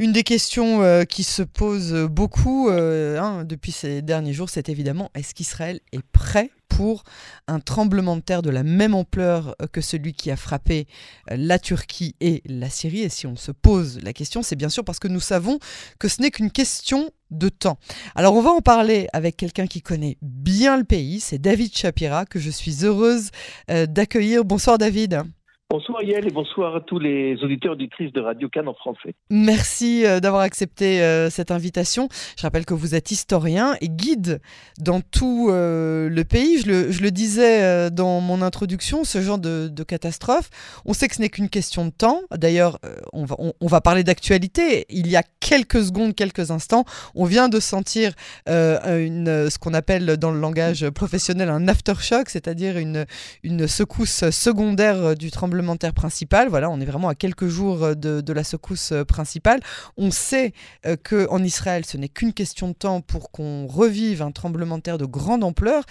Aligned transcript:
Une 0.00 0.12
des 0.12 0.22
questions 0.22 0.80
euh, 0.82 1.02
qui 1.02 1.24
se 1.24 1.42
pose 1.42 1.92
beaucoup 2.08 2.68
euh, 2.68 3.18
hein, 3.18 3.44
depuis 3.44 3.72
ces 3.72 4.00
derniers 4.00 4.32
jours, 4.32 4.48
c'est 4.48 4.68
évidemment 4.68 5.10
est-ce 5.16 5.34
qu'Israël 5.34 5.80
est 5.90 6.06
prêt 6.12 6.52
pour 6.68 7.02
un 7.48 7.58
tremblement 7.58 8.14
de 8.14 8.20
terre 8.20 8.42
de 8.42 8.50
la 8.50 8.62
même 8.62 8.94
ampleur 8.94 9.56
euh, 9.60 9.66
que 9.66 9.80
celui 9.80 10.12
qui 10.12 10.30
a 10.30 10.36
frappé 10.36 10.86
la 11.28 11.58
Turquie 11.58 12.14
et 12.20 12.44
la 12.46 12.70
Syrie? 12.70 13.00
Et 13.00 13.08
si 13.08 13.26
on 13.26 13.34
se 13.34 13.50
pose 13.50 13.98
la 14.04 14.12
question, 14.12 14.44
c'est 14.44 14.54
bien 14.54 14.68
sûr 14.68 14.84
parce 14.84 15.00
que 15.00 15.08
nous 15.08 15.18
savons 15.18 15.58
que 15.98 16.06
ce 16.06 16.22
n'est 16.22 16.30
qu'une 16.30 16.52
question 16.52 17.10
de 17.32 17.48
temps. 17.48 17.80
Alors 18.14 18.36
on 18.36 18.40
va 18.40 18.50
en 18.50 18.60
parler 18.60 19.08
avec 19.12 19.36
quelqu'un 19.36 19.66
qui 19.66 19.82
connaît 19.82 20.16
bien 20.22 20.76
le 20.76 20.84
pays, 20.84 21.18
c'est 21.18 21.38
David 21.38 21.76
Shapira 21.76 22.24
que 22.24 22.38
je 22.38 22.50
suis 22.50 22.84
heureuse 22.84 23.30
d'accueillir. 23.68 24.44
Bonsoir 24.44 24.78
David. 24.78 25.24
Bonsoir 25.70 26.02
Yael 26.02 26.26
et 26.26 26.30
bonsoir 26.30 26.76
à 26.76 26.80
tous 26.80 26.98
les 26.98 27.44
auditeurs 27.44 27.72
et 27.72 27.74
auditrices 27.74 28.10
de 28.14 28.22
Radio 28.22 28.48
Cannes 28.48 28.68
en 28.68 28.74
français. 28.74 29.14
Merci 29.28 30.06
euh, 30.06 30.18
d'avoir 30.18 30.40
accepté 30.40 31.02
euh, 31.02 31.28
cette 31.28 31.50
invitation. 31.50 32.08
Je 32.38 32.42
rappelle 32.42 32.64
que 32.64 32.72
vous 32.72 32.94
êtes 32.94 33.10
historien 33.10 33.76
et 33.82 33.90
guide 33.90 34.40
dans 34.78 35.02
tout 35.02 35.50
euh, 35.50 36.08
le 36.08 36.24
pays. 36.24 36.62
Je 36.62 37.02
le, 37.02 37.10
disais 37.10 37.90
dans 37.90 38.22
mon 38.22 38.40
introduction, 38.40 39.04
ce 39.04 39.20
genre 39.20 39.36
de, 39.36 39.68
catastrophe, 39.82 40.48
on 40.86 40.94
sait 40.94 41.06
que 41.06 41.16
ce 41.16 41.20
n'est 41.20 41.28
qu'une 41.28 41.50
question 41.50 41.84
de 41.84 41.90
temps. 41.90 42.22
D'ailleurs, 42.34 42.78
on 43.12 43.26
va, 43.66 43.80
parler 43.82 44.04
d'actualité. 44.04 44.86
Il 44.88 45.06
y 45.06 45.16
a 45.16 45.22
quelques 45.40 45.84
secondes, 45.84 46.14
quelques 46.14 46.50
instants, 46.50 46.86
on 47.14 47.26
vient 47.26 47.50
de 47.50 47.60
sentir 47.60 48.12
ce 48.46 49.58
qu'on 49.58 49.74
appelle 49.74 50.16
dans 50.16 50.30
le 50.30 50.40
langage 50.40 50.88
professionnel 50.90 51.50
un 51.50 51.68
aftershock, 51.68 52.30
c'est-à-dire 52.30 52.78
une 52.78 53.68
secousse 53.68 54.30
secondaire 54.30 55.14
du 55.14 55.30
tremblement 55.30 55.57
principal. 55.94 56.48
Voilà, 56.48 56.70
on 56.70 56.80
est 56.80 56.84
vraiment 56.84 57.08
à 57.08 57.14
quelques 57.14 57.48
jours 57.48 57.82
euh, 57.82 57.94
de, 57.94 58.32
la 58.32 58.44
secousse 58.44 58.92
euh, 58.92 59.04
principale. 59.04 59.60
On 59.96 60.10
sait 60.10 60.52
euh, 60.86 60.96
que 60.96 61.26
en 61.30 61.42
Israël, 61.42 61.84
ce 61.84 61.96
n'est 61.96 62.08
qu'une 62.08 62.32
question 62.32 62.68
de 62.68 62.72
temps 62.74 63.00
pour 63.00 63.30
qu'on 63.30 63.66
revive 63.66 64.22
un 64.22 64.30
tremblement 64.30 64.78
de 64.78 64.82
terre 64.82 64.98
de 64.98 65.04
grande 65.04 65.44
ampleur. 65.44 65.84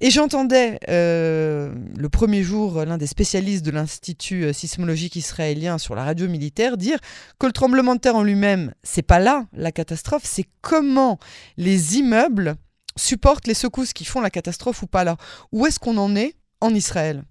Et 0.00 0.10
j'entendais 0.10 0.78
le 0.88 2.08
premier 2.10 2.42
jour 2.42 2.84
l'un 2.84 2.98
des 2.98 3.06
spécialistes 3.06 3.64
de 3.64 3.70
l'Institut 3.70 4.52
sismologique 4.52 5.16
israélien 5.16 5.78
sur 5.78 5.94
la 5.94 6.04
radio 6.04 6.28
militaire 6.28 6.76
dire 6.76 6.98
que 7.38 7.46
le 7.46 7.52
tremblement 7.52 7.94
de 7.94 8.00
terre 8.00 8.16
en 8.16 8.22
lui-même, 8.22 8.72
c'est 8.82 9.02
pas 9.02 9.18
là 9.18 9.46
la 9.52 9.72
catastrophe, 9.72 10.22
c'est 10.24 10.46
comment 10.60 11.18
les 11.56 11.98
immeubles 11.98 12.56
supportent 12.96 13.46
les 13.46 13.54
secousses 13.54 13.92
qui 13.92 14.04
font 14.04 14.20
la 14.20 14.30
catastrophe 14.30 14.82
ou 14.82 14.86
pas 14.86 15.04
là. 15.04 15.16
Où 15.52 15.66
est-ce 15.66 15.78
qu'on 15.78 15.96
en 15.96 16.14
est 16.16 16.36
en 16.60 16.74
Israël? 16.74 17.24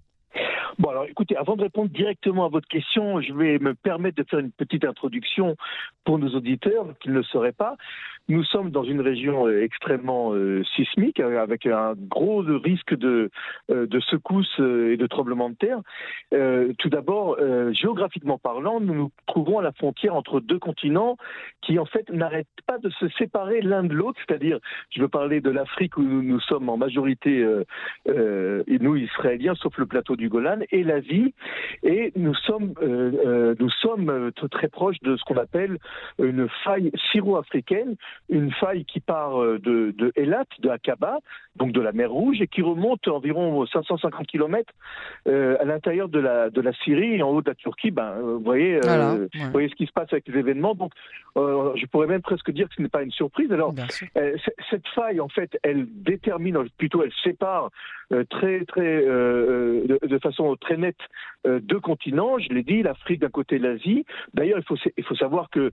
Bon, 0.78 0.90
alors 0.90 1.04
écoutez, 1.04 1.36
avant 1.36 1.54
de 1.56 1.62
répondre 1.62 1.90
directement 1.90 2.46
à 2.46 2.48
votre 2.48 2.66
question, 2.66 3.20
je 3.20 3.32
vais 3.32 3.58
me 3.60 3.74
permettre 3.74 4.16
de 4.16 4.28
faire 4.28 4.40
une 4.40 4.50
petite 4.50 4.84
introduction 4.84 5.56
pour 6.04 6.18
nos 6.18 6.28
auditeurs 6.30 6.86
qui 7.00 7.10
ne 7.10 7.14
le 7.14 7.22
sauraient 7.22 7.52
pas. 7.52 7.76
Nous 8.28 8.42
sommes 8.44 8.70
dans 8.70 8.84
une 8.84 9.02
région 9.02 9.46
euh, 9.46 9.62
extrêmement 9.62 10.32
euh, 10.32 10.64
sismique, 10.76 11.20
euh, 11.20 11.42
avec 11.42 11.66
un 11.66 11.92
gros 11.94 12.40
risque 12.40 12.96
de, 12.96 13.30
secousses 14.08 14.58
et 14.58 14.96
de 14.96 15.06
tremblements 15.06 15.50
de 15.50 15.56
terre. 15.56 15.80
tout 16.78 16.88
d'abord, 16.88 17.38
géographiquement 17.72 18.38
parlant, 18.38 18.80
nous 18.80 18.94
nous 18.94 19.10
trouvons 19.26 19.58
à 19.58 19.62
la 19.62 19.72
frontière 19.72 20.14
entre 20.14 20.40
deux 20.40 20.58
continents 20.58 21.16
qui, 21.62 21.78
en 21.78 21.84
fait, 21.84 22.08
n'arrêtent 22.10 22.46
pas 22.66 22.78
de 22.78 22.90
se 22.90 23.08
séparer 23.18 23.60
l'un 23.60 23.84
de 23.84 23.94
l'autre. 23.94 24.20
C'est-à-dire, 24.26 24.58
je 24.90 25.00
veux 25.00 25.08
parler 25.08 25.40
de 25.40 25.50
l'Afrique 25.50 25.96
où 25.96 26.02
nous, 26.02 26.40
sommes 26.40 26.68
en 26.68 26.76
majorité, 26.76 27.46
nous, 28.06 28.96
Israéliens, 28.96 29.54
sauf 29.54 29.76
le 29.78 29.86
plateau 29.86 30.16
du 30.16 30.28
Golan, 30.28 30.60
et 30.70 30.82
l'Asie. 30.82 31.34
Et 31.82 32.12
nous 32.16 32.34
sommes, 32.34 32.74
nous 32.80 33.70
sommes 33.80 34.32
très 34.50 34.68
proches 34.68 35.00
de 35.02 35.16
ce 35.16 35.24
qu'on 35.24 35.36
appelle 35.36 35.78
une 36.18 36.48
faille 36.64 36.90
syro-africaine 37.12 37.96
une 38.28 38.52
faille 38.52 38.84
qui 38.84 39.00
part 39.00 39.40
euh, 39.40 39.58
de, 39.58 39.94
de 39.96 40.12
Elat, 40.16 40.44
de 40.60 40.68
Aqaba, 40.68 41.18
donc 41.56 41.72
de 41.72 41.80
la 41.80 41.92
mer 41.92 42.10
Rouge, 42.10 42.40
et 42.40 42.46
qui 42.46 42.62
remonte 42.62 43.06
environ 43.08 43.64
550 43.66 44.26
km 44.26 44.72
euh, 45.28 45.56
à 45.60 45.64
l'intérieur 45.64 46.08
de 46.08 46.18
la, 46.18 46.50
de 46.50 46.60
la 46.60 46.72
Syrie, 46.72 47.22
en 47.22 47.30
haut 47.30 47.42
de 47.42 47.50
la 47.50 47.54
Turquie. 47.54 47.90
Ben, 47.90 48.14
euh, 48.16 48.36
vous, 48.36 48.44
voyez, 48.44 48.80
euh, 48.84 49.28
vous 49.34 49.50
voyez 49.52 49.68
ce 49.68 49.74
qui 49.74 49.86
se 49.86 49.92
passe 49.92 50.12
avec 50.12 50.26
les 50.28 50.38
événements. 50.38 50.74
Donc, 50.74 50.92
je 51.36 51.86
pourrais 51.86 52.06
même 52.06 52.22
presque 52.22 52.50
dire 52.50 52.68
que 52.68 52.74
ce 52.76 52.82
n'est 52.82 52.88
pas 52.88 53.02
une 53.02 53.10
surprise. 53.10 53.50
Alors, 53.52 53.74
cette 54.70 54.86
faille, 54.94 55.20
en 55.20 55.28
fait, 55.28 55.58
elle 55.62 55.86
détermine, 55.88 56.58
plutôt 56.78 57.02
elle 57.02 57.12
sépare 57.22 57.70
très, 58.30 58.64
très, 58.64 59.02
de, 59.04 59.98
de, 60.06 60.18
façon 60.18 60.56
très 60.56 60.76
nette 60.76 61.00
deux 61.46 61.80
continents. 61.80 62.38
Je 62.38 62.48
l'ai 62.50 62.62
dit, 62.62 62.82
l'Afrique 62.82 63.20
d'un 63.20 63.28
côté, 63.28 63.58
l'Asie. 63.58 64.04
D'ailleurs, 64.32 64.58
il 64.58 64.64
faut, 64.64 64.76
il 64.96 65.04
faut 65.04 65.16
savoir 65.16 65.50
que 65.50 65.70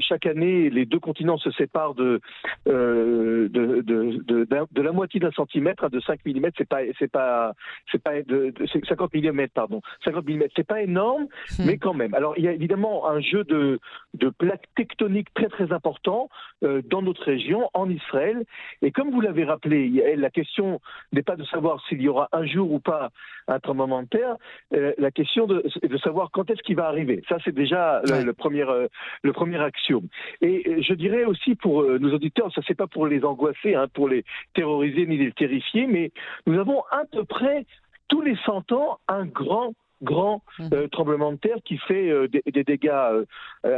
chaque 0.00 0.26
année, 0.26 0.70
les 0.70 0.86
deux 0.86 1.00
continents 1.00 1.38
se 1.38 1.50
séparent 1.52 1.94
de, 1.94 2.20
de, 2.66 3.48
de, 3.48 4.46
de 4.72 4.82
la 4.82 4.92
moitié 4.92 5.20
d'un 5.20 5.30
centimètre 5.32 5.84
à 5.84 5.88
de 5.88 6.00
5 6.00 6.20
mm, 6.24 6.46
c'est 6.56 6.68
pas, 6.68 6.80
c'est 6.98 7.10
pas, 7.10 7.52
c'est 7.90 8.02
pas 8.02 8.22
de, 8.22 8.52
50 8.66 9.14
mm, 9.14 9.46
pardon, 9.54 9.80
50 10.04 10.26
mm, 10.26 10.42
c'est 10.56 10.66
pas 10.66 10.82
énorme, 10.82 11.24
hmm. 11.58 11.64
mais 11.66 11.78
quand 11.78 11.94
même. 11.94 12.14
Alors 12.14 12.34
il 12.36 12.44
y 12.44 12.48
a 12.48 12.52
évidemment 12.52 13.08
un 13.08 13.20
jeu 13.20 13.44
de, 13.44 13.80
de 14.14 14.28
plaques 14.28 14.68
tectoniques 14.76 15.32
très 15.34 15.48
très 15.48 15.72
important 15.72 16.28
euh, 16.62 16.82
dans 16.84 17.02
notre 17.02 17.24
région, 17.24 17.70
en 17.74 17.88
Israël, 17.88 18.44
et 18.82 18.90
comme 18.90 19.10
vous 19.10 19.20
l'avez 19.20 19.44
rappelé, 19.44 20.14
la 20.16 20.30
question 20.30 20.80
n'est 21.12 21.22
pas 21.22 21.36
de 21.36 21.44
savoir 21.44 21.82
s'il 21.88 22.02
y 22.02 22.08
aura 22.08 22.28
un 22.32 22.46
jour 22.46 22.72
ou 22.72 22.80
pas 22.80 23.10
un 23.48 23.60
tremblement 23.60 24.02
de 24.02 24.08
terre, 24.08 24.36
euh, 24.74 24.92
la 25.04 25.10
question 25.10 25.46
de, 25.46 25.64
de 25.82 25.98
savoir 25.98 26.30
quand 26.32 26.50
est-ce 26.50 26.62
qu'il 26.62 26.76
va 26.76 26.88
arriver. 26.88 27.22
Ça 27.28 27.36
c'est 27.44 27.54
déjà 27.54 28.02
le, 28.02 28.32
premier, 28.32 28.62
euh, 28.62 28.88
le 29.22 29.32
premier 29.32 29.60
axiome. 29.60 30.08
Et 30.40 30.82
je 30.82 30.94
dirais 30.94 31.24
aussi 31.24 31.54
pour 31.54 31.84
nos 31.84 32.12
auditeurs, 32.12 32.52
ça 32.52 32.62
c'est 32.66 32.76
pas 32.76 32.86
pour 32.86 33.06
les 33.06 33.22
angoisser, 33.24 33.74
hein, 33.74 33.86
pour 33.92 34.08
les 34.08 34.24
terroriser 34.54 35.06
ni 35.06 35.16
les 35.18 35.32
terrifier, 35.32 35.86
mais 35.86 36.10
nous 36.46 36.58
avons 36.58 36.82
à 36.90 37.02
peu 37.10 37.24
près 37.24 37.66
tous 38.08 38.22
les 38.22 38.36
100 38.44 38.72
ans 38.72 38.98
un 39.08 39.26
grand 39.26 39.74
grand 40.02 40.42
mmh. 40.58 40.68
euh, 40.72 40.88
tremblement 40.88 41.32
de 41.32 41.38
terre 41.38 41.56
qui 41.64 41.78
fait 41.78 42.10
euh, 42.10 42.28
des, 42.28 42.64
dégâts 42.64 42.88
euh, 42.88 43.24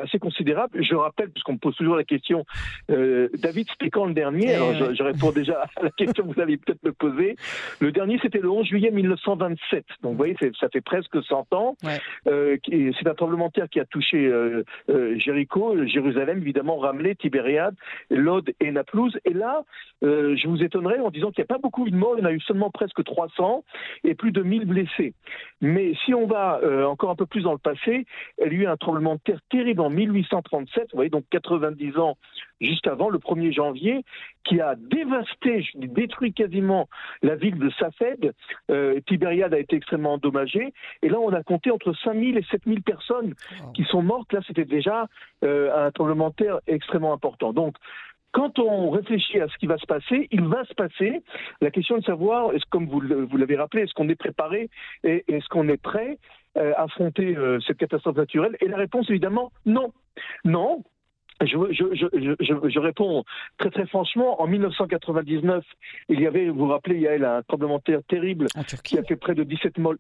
assez 0.03 0.19
considérables. 0.19 0.83
Je 0.83 0.95
rappelle, 0.95 1.31
puisqu'on 1.31 1.55
me 1.55 1.59
pose 1.59 1.77
toujours 1.77 1.97
la 1.97 2.05
question, 2.05 2.45
David, 2.89 3.69
c'était 3.71 3.91
quand 3.91 4.07
le 4.07 4.15
dernier? 4.15 4.55
Alors, 4.55 4.95
je, 4.95 5.03
réponds 5.03 5.33
déjà 5.33 5.63
à 5.77 5.85
la 5.85 5.91
question 5.91 6.27
que 6.27 6.35
vous 6.35 6.41
allez 6.41 6.57
peut-être 6.57 6.83
me 6.83 6.93
poser. 6.93 7.37
Le 7.81 7.93
dernier, 7.93 8.19
c'était 8.23 8.39
le 8.39 8.51
11 8.51 8.67
juillet 8.67 8.91
1927. 8.91 9.85
Donc, 10.03 10.13
vous 10.13 10.17
voyez, 10.17 10.37
ça 10.59 10.69
fait 10.69 10.81
presque 10.81 11.23
100 11.23 11.53
ans. 11.53 11.77
c'est 12.25 13.09
un 13.09 13.15
tremblement 13.15 13.49
de 13.49 13.53
terre 13.53 13.69
qui 13.69 13.81
a 13.81 13.85
touché 13.85 14.31
Jéricho, 15.17 15.87
Jérusalem, 15.87 16.39
évidemment, 16.39 16.79
Ramleh, 16.79 17.15
Tibériade, 17.15 17.75
Lod 18.11 18.51
et 18.61 18.71
Naplouse. 18.71 19.17
Et 19.25 19.33
là, 19.33 19.63
je 20.03 20.49
vous 20.49 20.63
étonnerai 20.63 20.99
en 21.01 21.11
disant 21.11 21.31
qu'il 21.31 21.43
n'y 21.43 21.47
a 21.47 21.55
pas 21.55 21.61
beaucoup 21.61 21.89
de 21.89 21.97
morts, 21.97 22.15
il 22.17 22.23
y 22.23 22.25
en 22.25 22.29
a 22.29 22.33
eu 22.33 22.41
seulement 22.41 22.71
presque 22.71 23.03
300 23.03 23.65
et 24.05 24.15
plus 24.15 24.33
de 24.33 24.43
1000 24.43 24.65
blessés. 24.67 25.15
Mais 25.61 25.95
si 26.05 26.06
on 26.15 26.27
va 26.27 26.61
euh, 26.63 26.85
encore 26.85 27.11
un 27.11 27.17
peu 27.17 27.27
plus 27.27 27.43
dans 27.43 27.53
le 27.53 27.59
passé, 27.59 28.07
il 28.45 28.53
y 28.53 28.57
a 28.57 28.61
eu 28.61 28.67
un 28.67 28.77
tremblement 28.77 29.15
de 29.15 29.21
terre 29.21 29.41
terrible 29.51 29.81
en 29.81 29.91
1837, 29.91 30.85
vous 30.93 30.97
voyez, 30.97 31.11
donc 31.11 31.25
90 31.31 31.99
ans 31.99 32.17
juste 32.61 32.87
avant, 32.87 33.09
le 33.11 33.19
1er 33.19 33.53
janvier, 33.53 34.05
qui 34.45 34.61
a 34.61 34.75
dévasté, 34.77 35.67
détruit 35.75 36.33
quasiment 36.33 36.89
la 37.23 37.37
ville 37.37 37.59
de 37.59 37.71
Safed. 37.71 38.33
Euh, 38.71 39.01
Tibériade 39.07 39.53
a 39.53 39.59
été 39.59 39.77
extrêmement 39.77 40.15
endommagée. 40.15 40.73
Et 41.03 41.09
là, 41.09 41.19
on 41.21 41.33
a 41.33 41.43
compté 41.43 41.71
entre 41.71 41.93
5000 41.93 42.39
et 42.39 42.43
7000 42.51 42.83
personnes 42.83 43.35
qui 43.75 43.85
sont 43.85 44.03
mortes. 44.03 44.33
Là, 44.33 44.41
c'était 44.47 44.65
déjà 44.65 45.07
euh, 45.45 45.87
un 45.87 45.91
tremblement 45.91 46.31
de 46.31 46.35
terre 46.35 46.61
extrêmement 46.67 47.13
important. 47.13 47.53
Donc, 47.53 47.77
quand 48.37 48.59
on 48.59 48.91
réfléchit 48.91 49.41
à 49.41 49.49
ce 49.49 49.57
qui 49.57 49.67
va 49.67 49.79
se 49.79 49.87
passer, 49.87 50.29
il 50.31 50.45
va 50.45 50.63
se 50.67 50.75
passer. 50.75 51.23
La 51.63 51.71
question 51.71 51.97
est 51.97 52.01
de 52.01 52.05
savoir, 52.05 52.53
est-ce, 52.53 52.67
comme 52.69 52.87
vous, 52.87 53.01
l'avez 53.01 53.57
rappelé, 53.57 53.85
est-ce 53.85 53.95
qu'on 53.95 54.11
est 54.11 54.15
préparé 54.15 54.69
et 55.05 55.25
est-ce 55.27 55.49
qu'on 55.49 55.69
est 55.69 55.81
prêt 55.81 56.19
euh, 56.59 56.75
à 56.77 56.83
affronter 56.83 57.35
euh, 57.35 57.59
cette 57.67 57.79
catastrophe 57.79 58.19
naturelle? 58.19 58.55
Et 58.61 58.69
la 58.69 58.77
réponse, 58.77 59.09
évidemment, 59.09 59.53
non. 59.65 59.91
Non, 60.45 60.83
je, 61.41 61.57
je, 61.71 62.37
je, 62.41 62.79
réponds 62.79 63.25
très 63.59 63.71
très 63.71 63.87
franchement. 63.87 64.41
En 64.41 64.47
1999, 64.47 65.65
il 66.09 66.21
y 66.21 66.27
avait, 66.27 66.49
vous 66.49 66.67
vous 66.67 66.69
rappelez, 66.69 66.97
il 66.97 67.03
y 67.03 67.09
a 67.09 67.37
un 67.37 67.43
tremblement 67.43 67.77
de 67.77 67.83
terre 67.83 68.01
terrible 68.09 68.47
qui 68.85 68.99
a 68.99 69.03
fait 69.03 69.17
près 69.17 69.35
de 69.35 69.45
17, 69.45 69.75
000 69.77 69.97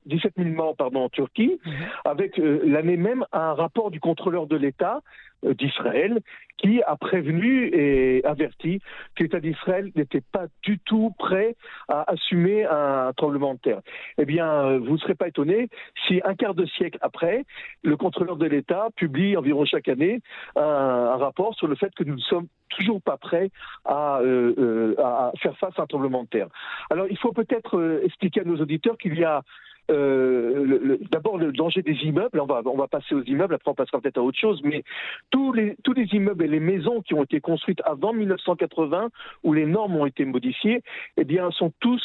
morts 0.50 0.76
pardon, 0.76 1.04
en 1.04 1.08
Turquie, 1.08 1.58
mhm. 1.64 1.72
avec 2.04 2.38
euh, 2.38 2.60
l'année 2.64 2.96
même 2.96 3.24
un 3.32 3.52
rapport 3.52 3.90
du 3.90 4.00
contrôleur 4.00 4.46
de 4.46 4.56
l'État 4.56 5.02
euh, 5.44 5.52
d'Israël 5.52 6.20
qui 6.58 6.82
a 6.82 6.96
prévenu 6.96 7.68
et 7.72 8.24
averti 8.24 8.80
que 9.14 9.22
l'État 9.22 9.40
d'Israël 9.40 9.90
n'était 9.94 10.22
pas 10.32 10.46
du 10.62 10.78
tout 10.78 11.14
prêt 11.18 11.56
à 11.88 12.10
assumer 12.10 12.64
un 12.64 13.12
tremblement 13.16 13.54
de 13.54 13.58
terre. 13.60 13.80
Eh 14.18 14.24
bien, 14.24 14.46
euh, 14.48 14.78
vous 14.78 14.92
ne 14.92 14.98
serez 14.98 15.14
pas 15.14 15.28
étonné 15.28 15.68
si 16.06 16.20
un 16.24 16.34
quart 16.34 16.54
de 16.54 16.66
siècle 16.66 16.98
après, 17.00 17.44
le 17.82 17.96
contrôleur 17.96 18.36
de 18.36 18.46
l'État 18.46 18.88
publie 18.96 19.36
environ 19.36 19.64
chaque 19.64 19.88
année 19.88 20.20
un, 20.56 21.16
rapport 21.16 21.54
sur 21.54 21.66
le 21.66 21.74
fait 21.74 21.94
que 21.94 22.04
nous 22.04 22.14
ne 22.14 22.20
sommes 22.20 22.46
toujours 22.70 23.00
pas 23.00 23.16
prêts 23.16 23.50
à, 23.84 24.18
euh, 24.20 24.94
à, 24.98 25.32
faire 25.40 25.56
face 25.58 25.78
à 25.78 25.82
un 25.82 25.86
tremblement 25.86 26.24
de 26.24 26.28
terre. 26.28 26.48
Alors, 26.90 27.06
il 27.08 27.18
faut 27.18 27.32
peut-être 27.32 28.00
expliquer 28.04 28.40
à 28.40 28.44
nos 28.44 28.56
auditeurs 28.56 28.98
qu'il 28.98 29.18
y 29.18 29.24
a 29.24 29.42
d'abord 29.88 31.38
le 31.38 31.52
danger 31.52 31.82
des 31.82 31.96
immeubles. 32.04 32.40
On 32.40 32.46
va, 32.46 32.62
on 32.64 32.76
va 32.76 32.88
passer 32.88 33.14
aux 33.14 33.22
immeubles, 33.22 33.54
après 33.54 33.70
on 33.70 33.74
passera 33.74 34.00
peut-être 34.00 34.18
à 34.18 34.22
autre 34.22 34.38
chose, 34.38 34.60
mais 34.64 34.82
tous 35.30 35.52
les, 35.52 35.76
tous 35.84 35.92
les 35.92 36.06
immeubles 36.12 36.44
et 36.44 36.48
les 36.48 36.60
maisons 36.60 37.02
qui 37.02 37.14
ont 37.14 37.22
été 37.22 37.40
construites 37.40 37.80
avant 37.84 38.12
1980, 38.12 39.10
où 39.44 39.52
les 39.52 39.66
normes 39.66 39.96
ont 39.96 40.06
été 40.06 40.24
modifiées, 40.24 40.82
eh 41.16 41.24
bien, 41.24 41.50
sont 41.50 41.72
tous 41.80 42.02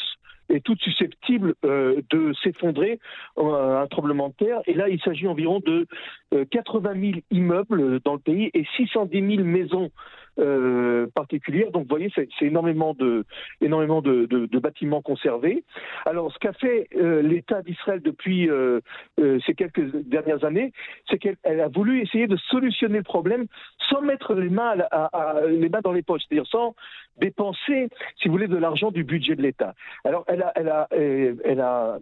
et 0.52 0.60
toutes 0.60 0.80
susceptibles 0.80 1.54
euh, 1.64 2.00
de 2.10 2.32
s'effondrer 2.42 2.98
un 3.36 3.86
tremblement 3.86 4.28
de 4.28 4.34
terre. 4.34 4.60
Et 4.66 4.74
là, 4.74 4.88
il 4.88 5.00
s'agit 5.00 5.26
environ 5.26 5.60
de 5.60 5.86
80 6.50 6.90
euh, 6.90 7.00
000 7.00 7.12
immeubles 7.30 8.00
dans 8.00 8.14
le 8.14 8.18
pays 8.18 8.50
et 8.54 8.64
610 8.76 9.36
000 9.36 9.44
maisons 9.44 9.90
euh, 10.38 11.06
particulières. 11.14 11.70
Donc, 11.72 11.82
vous 11.82 11.88
voyez, 11.90 12.10
c'est 12.14 12.28
énormément 12.40 12.94
de 12.94 13.24
énormément 13.60 14.00
de, 14.00 14.24
de, 14.24 14.46
de, 14.46 14.58
bâtiments 14.58 15.02
conservés. 15.02 15.62
Alors, 16.06 16.32
ce 16.32 16.38
qu'a 16.38 16.54
fait 16.54 16.88
euh, 16.96 17.20
l'État 17.20 17.60
d'Israël 17.60 18.00
depuis 18.00 18.48
euh, 18.48 18.80
ces 19.18 19.54
quelques 19.54 19.94
dernières 20.06 20.42
années, 20.44 20.72
c'est 21.10 21.18
qu'elle 21.18 21.36
a 21.44 21.68
voulu 21.68 22.00
essayer 22.00 22.28
de 22.28 22.36
solutionner 22.48 22.96
le 22.98 23.04
problème 23.04 23.46
sans 23.90 24.00
mettre 24.00 24.32
les 24.32 24.48
mains, 24.48 24.74
à, 24.90 25.04
à, 25.12 25.46
les 25.46 25.68
mains 25.68 25.82
dans 25.82 25.92
les 25.92 26.02
poches, 26.02 26.22
c'est-à-dire 26.26 26.46
sans 26.46 26.74
dépenser, 27.18 27.88
si 28.20 28.28
vous 28.28 28.32
voulez, 28.32 28.48
de 28.48 28.56
l'argent 28.56 28.90
du 28.90 29.04
budget 29.04 29.36
de 29.36 29.42
l'État. 29.42 29.74
Alors, 30.04 30.24
elle 30.28 30.42
a, 30.42 30.52
elle 30.54 30.68
a, 30.70 30.88
elle 31.44 31.60
a 31.60 31.98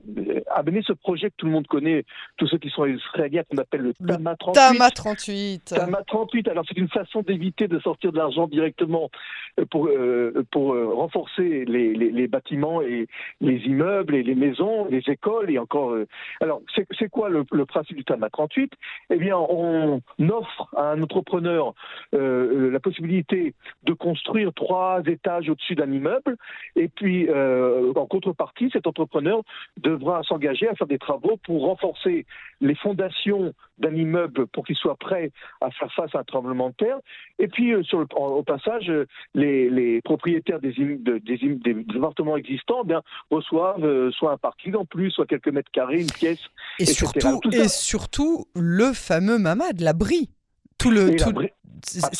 amené 0.54 0.82
ce 0.86 0.92
projet 0.92 1.30
que 1.30 1.36
tout 1.36 1.46
le 1.46 1.52
monde 1.52 1.66
connaît, 1.66 2.04
tous 2.36 2.46
ceux 2.46 2.58
qui 2.58 2.70
sont 2.70 2.86
israéliens, 2.86 3.42
qu'on 3.50 3.58
appelle 3.58 3.80
le 3.80 3.94
Tama 3.94 4.36
38. 4.36 4.54
Tama 4.54 4.90
38. 4.90 5.74
Tama 5.74 6.02
38. 6.06 6.48
Alors, 6.48 6.64
c'est 6.68 6.78
une 6.78 6.88
façon 6.88 7.22
d'éviter 7.22 7.66
de 7.66 7.80
sortir 7.80 8.12
de 8.12 8.19
l'argent 8.20 8.46
directement 8.46 9.10
euh, 9.58 9.64
pour, 9.70 9.86
euh, 9.86 10.44
pour 10.50 10.74
euh, 10.74 10.94
renforcer 10.94 11.64
les, 11.64 11.94
les, 11.94 12.28
bâtiments 12.28 12.82
et 12.82 13.06
les 13.40 13.56
immeubles 13.66 14.14
et 14.14 14.22
les 14.22 14.34
maisons, 14.34 14.86
les 14.86 15.02
écoles 15.08 15.50
et 15.50 15.58
encore. 15.58 15.96
Alors, 16.40 16.60
c'est 16.74 17.08
quoi 17.08 17.28
le, 17.28 17.44
principe 17.64 17.96
du 17.96 18.04
TAMA 18.04 18.30
38 18.30 18.72
Eh 19.10 19.16
bien, 19.16 19.36
on 19.36 20.00
offre 20.28 20.68
à 20.76 20.92
un 20.92 21.02
entrepreneur 21.02 21.74
la 22.12 22.80
possibilité 22.80 23.54
de 23.84 23.92
construire 23.92 24.52
trois 24.54 25.02
étages 25.06 25.48
au-dessus 25.48 25.74
d'un 25.74 25.90
immeuble 25.90 26.36
et 26.76 26.88
puis, 26.88 27.28
en 27.30 28.06
contrepartie, 28.06 28.70
cet 28.72 28.86
entrepreneur 28.86 29.42
devra 29.78 30.22
s'engager 30.22 30.68
à 30.68 30.74
faire 30.74 30.86
des 30.86 30.98
travaux 30.98 31.38
pour 31.44 31.62
renforcer 31.62 32.26
les 32.60 32.74
fondations 32.74 33.52
d'un 33.80 33.94
immeuble 33.94 34.46
pour 34.46 34.64
qu'il 34.64 34.76
soit 34.76 34.96
prêt 34.96 35.32
à 35.60 35.70
faire 35.70 35.92
face 35.92 36.14
à 36.14 36.20
un 36.20 36.24
tremblement 36.24 36.68
de 36.68 36.74
terre. 36.74 36.98
Et 37.38 37.48
puis, 37.48 37.72
euh, 37.72 37.82
sur 37.82 37.98
le, 37.98 38.06
au 38.14 38.42
passage, 38.42 38.88
euh, 38.90 39.06
les, 39.34 39.68
les 39.70 40.00
propriétaires 40.02 40.60
des, 40.60 40.72
des, 40.72 41.18
des, 41.18 41.96
appartements 41.96 42.36
existants 42.36 42.82
eh 42.84 42.88
bien, 42.88 43.02
reçoivent 43.30 43.84
euh, 43.84 44.10
soit 44.12 44.32
un 44.32 44.36
parking 44.36 44.74
en 44.76 44.84
plus, 44.84 45.10
soit 45.10 45.26
quelques 45.26 45.48
mètres 45.48 45.70
carrés, 45.72 46.00
une 46.00 46.10
pièce. 46.10 46.40
Et, 46.78 46.84
surtout, 46.86 47.40
et 47.52 47.68
surtout, 47.68 48.46
le 48.54 48.92
fameux 48.92 49.38
mamad, 49.38 49.80
l'abri. 49.80 50.30
Tout 50.78 50.90
le, 50.90 51.14
tout, 51.16 51.34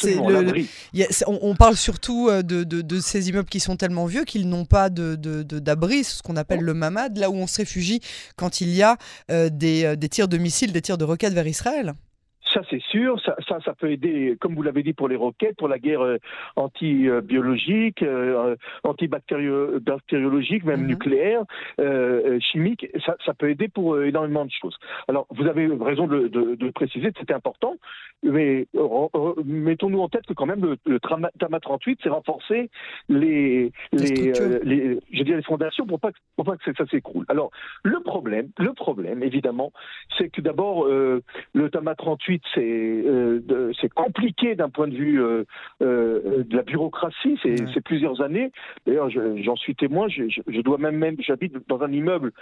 le, 0.05 0.65
y 0.93 1.03
a, 1.03 1.07
on, 1.27 1.39
on, 1.43 1.55
parle 1.55 1.77
surtout 1.77 2.31
de, 2.31 2.43
de, 2.43 2.81
de, 2.81 3.01
ces 3.01 3.29
immeubles 3.29 3.49
qui 3.49 3.61
sont 3.61 3.77
tellement 3.77 4.07
vieux 4.07 4.25
qu'ils 4.25 4.49
n'ont 4.49 4.65
pas 4.65 4.91
d'abri, 4.91 5.99
de, 6.01 6.05
ce 6.05 6.23
qu'on 6.23 6.37
appelle 6.37 6.61
oh. 6.63 6.67
le 6.67 6.75
mamad, 6.75 7.17
là 7.17 7.31
où 7.31 7.35
on 7.35 7.47
se 7.47 7.59
réfugie 7.59 8.01
quand 8.37 8.61
il 8.61 8.71
y 8.71 8.83
a 8.83 8.97
euh, 9.31 9.49
des, 9.51 9.97
des 9.97 10.09
tirs 10.09 10.29
de 10.29 10.39
missiles, 10.39 10.73
des 10.73 10.83
tirs 10.83 10.99
de 10.99 11.05
roquettes 11.05 11.35
vers 11.35 11.47
Israël. 11.47 11.95
Ça, 12.53 12.63
c'est 12.69 12.83
sûr. 12.83 13.21
Ça, 13.21 13.37
ça, 13.49 13.61
ça, 13.65 13.75
peut 13.75 13.91
aider, 13.91 14.37
comme 14.41 14.55
vous 14.55 14.63
l'avez 14.63 14.83
dit, 14.83 14.93
pour 14.93 15.09
les 15.09 15.17
roquettes, 15.17 15.57
pour 15.57 15.69
la 15.69 15.79
guerre 15.79 16.01
euh, 16.03 16.17
antibiologique, 16.57 18.03
euh, 18.03 18.57
antibactériologique, 18.83 20.65
même 20.65 20.81
mm 20.81 20.85
-hmm. 20.85 20.87
nucléaire, 20.89 21.43
euh, 21.81 22.39
chimique. 22.41 22.87
Ça, 23.07 23.17
ça, 23.25 23.35
peut 23.35 23.51
aider 23.51 23.69
pour 23.69 23.95
euh, 23.95 24.07
énormément 24.07 24.45
de 24.45 24.51
choses. 24.61 24.77
Alors, 25.09 25.27
vous 25.31 25.47
avez 25.47 25.67
raison 25.91 26.07
de, 26.07 26.29
de, 26.29 26.43
de 26.57 26.71
préciser, 26.71 27.09
c'était 27.19 27.35
important. 27.35 27.75
Mais 28.23 28.67
mettons-nous 29.45 30.03
en 30.07 30.09
tête 30.09 30.27
que 30.27 30.35
quand 30.35 30.51
même 30.53 30.63
le, 30.69 30.77
le 30.87 30.99
TAMA 31.41 31.61
38, 31.61 32.01
c'est 32.03 32.11
renforcer 32.11 32.69
les, 33.09 33.73
les, 33.93 34.41
euh, 34.41 34.61
les, 34.71 34.99
je 35.17 35.23
dire 35.23 35.37
les 35.37 35.43
fondations 35.53 35.87
pour 35.87 36.01
pas, 36.05 36.13
pour 36.37 36.45
pas 36.45 36.57
que 36.57 36.73
ça 36.81 36.87
s'écroule. 36.93 37.25
Alors, 37.29 37.51
le 37.83 37.99
problème, 38.13 38.49
le 38.59 38.73
problème, 38.85 39.23
évidemment, 39.23 39.71
c'est 40.17 40.29
que 40.35 40.43
d'abord, 40.43 40.77
le 41.61 41.67
TAMA 41.71 41.95
38 41.95 42.43
c'est 42.55 42.61
euh, 42.61 43.73
c'est 43.81 43.93
compliqué 43.93 44.55
d'un 44.55 44.69
point 44.69 44.89
de 44.89 44.95
vue 44.95 45.23
euh, 45.23 45.45
euh, 45.83 46.45
de 46.45 46.57
la 46.57 46.63
bureaucratie. 46.63 47.39
C'est 47.43 47.61
ouais. 47.61 47.81
plusieurs 47.85 48.21
années. 48.21 48.53
D'ailleurs, 48.87 49.11
j'en 49.11 49.57
suis 49.57 49.75
témoin. 49.75 50.09
Je, 50.09 50.29
je, 50.29 50.41
je, 50.47 50.61
dois 50.61 50.79
même, 50.79 50.97
même 50.97 51.17
j'habite 51.21 51.55
dans 51.69 51.81
un 51.83 51.93
immeuble 51.93 52.33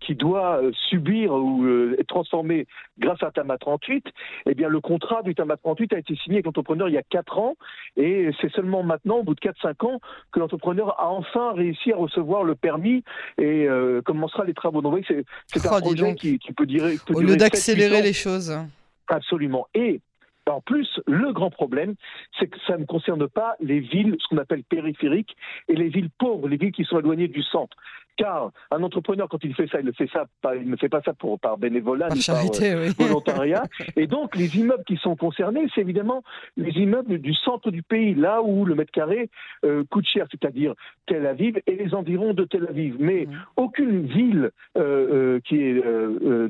qui 0.00 0.14
doit 0.14 0.60
subir 0.88 1.32
ou 1.32 1.66
être 1.98 2.06
transformé 2.06 2.66
grâce 2.98 3.22
à 3.22 3.30
Tama 3.30 3.58
38. 3.58 4.06
Eh 4.46 4.54
bien, 4.54 4.68
le 4.68 4.80
contrat 4.80 5.22
du 5.22 5.34
Tama 5.34 5.56
38 5.56 5.92
a 5.92 5.98
été 5.98 6.14
signé 6.16 6.36
avec 6.36 6.46
l'entrepreneur 6.46 6.88
il 6.88 6.94
y 6.94 6.98
a 6.98 7.02
4 7.02 7.38
ans, 7.38 7.56
et 7.96 8.30
c'est 8.40 8.52
seulement 8.52 8.82
maintenant, 8.82 9.18
au 9.18 9.22
bout 9.22 9.34
de 9.34 9.40
4-5 9.40 9.86
ans, 9.86 10.00
que 10.32 10.40
l'entrepreneur 10.40 11.00
a 11.00 11.10
enfin 11.10 11.52
réussi 11.52 11.92
à 11.92 11.96
recevoir 11.96 12.44
le 12.44 12.54
permis 12.54 13.02
et 13.38 13.66
commencera 14.04 14.44
les 14.44 14.54
travaux. 14.54 14.82
Donc, 14.82 15.04
c'est 15.06 15.24
oh, 15.56 15.74
un 15.74 15.80
projet 15.80 16.14
qui, 16.14 16.38
qui, 16.38 16.52
peut 16.52 16.66
dire. 16.66 16.84
Au 17.12 17.20
lieu 17.20 17.36
d'accélérer 17.36 18.02
les 18.02 18.12
choses. 18.12 18.56
Absolument. 19.08 19.66
Et 19.74 20.00
en 20.50 20.60
plus, 20.60 21.00
le 21.06 21.32
grand 21.32 21.50
problème, 21.50 21.94
c'est 22.38 22.48
que 22.48 22.58
ça 22.66 22.76
ne 22.76 22.84
concerne 22.84 23.28
pas 23.28 23.56
les 23.60 23.80
villes, 23.80 24.16
ce 24.20 24.28
qu'on 24.28 24.38
appelle 24.38 24.64
périphériques, 24.64 25.36
et 25.68 25.74
les 25.74 25.88
villes 25.88 26.10
pauvres, 26.18 26.48
les 26.48 26.56
villes 26.56 26.72
qui 26.72 26.84
sont 26.84 26.98
éloignées 26.98 27.28
du 27.28 27.42
centre. 27.42 27.76
Car 28.16 28.50
un 28.70 28.82
entrepreneur, 28.82 29.28
quand 29.28 29.42
il 29.42 29.54
fait 29.54 29.66
ça, 29.66 29.80
il 29.80 29.86
ne 29.86 29.92
fait 29.92 30.08
ça 30.12 30.26
pas, 30.40 30.54
il 30.54 30.70
ne 30.70 30.76
fait 30.76 30.88
pas 30.88 31.02
ça 31.02 31.12
pour, 31.12 31.40
par 31.40 31.58
bénévolat, 31.58 32.08
par 32.08 32.16
ni 32.16 32.22
charité, 32.22 32.70
par 32.70 32.78
euh, 32.78 32.86
oui. 32.86 33.06
volontariat. 33.06 33.62
et 33.96 34.06
donc, 34.06 34.36
les 34.36 34.56
immeubles 34.56 34.84
qui 34.84 34.96
sont 34.96 35.16
concernés, 35.16 35.66
c'est 35.74 35.80
évidemment 35.80 36.22
les 36.56 36.70
immeubles 36.70 37.18
du 37.18 37.34
centre 37.34 37.70
du 37.70 37.82
pays, 37.82 38.14
là 38.14 38.42
où 38.42 38.64
le 38.64 38.74
mètre 38.74 38.92
carré 38.92 39.30
euh, 39.64 39.84
coûte 39.90 40.06
cher, 40.06 40.26
c'est-à-dire 40.30 40.74
Tel 41.06 41.26
Aviv 41.26 41.60
et 41.66 41.74
les 41.74 41.94
environs 41.94 42.34
de 42.34 42.44
Tel 42.44 42.66
Aviv. 42.68 42.96
Mais 43.00 43.26
mmh. 43.26 43.46
aucune 43.56 44.06
ville 44.06 44.50
euh, 44.78 45.40
qui 45.44 45.60
est 45.60 45.82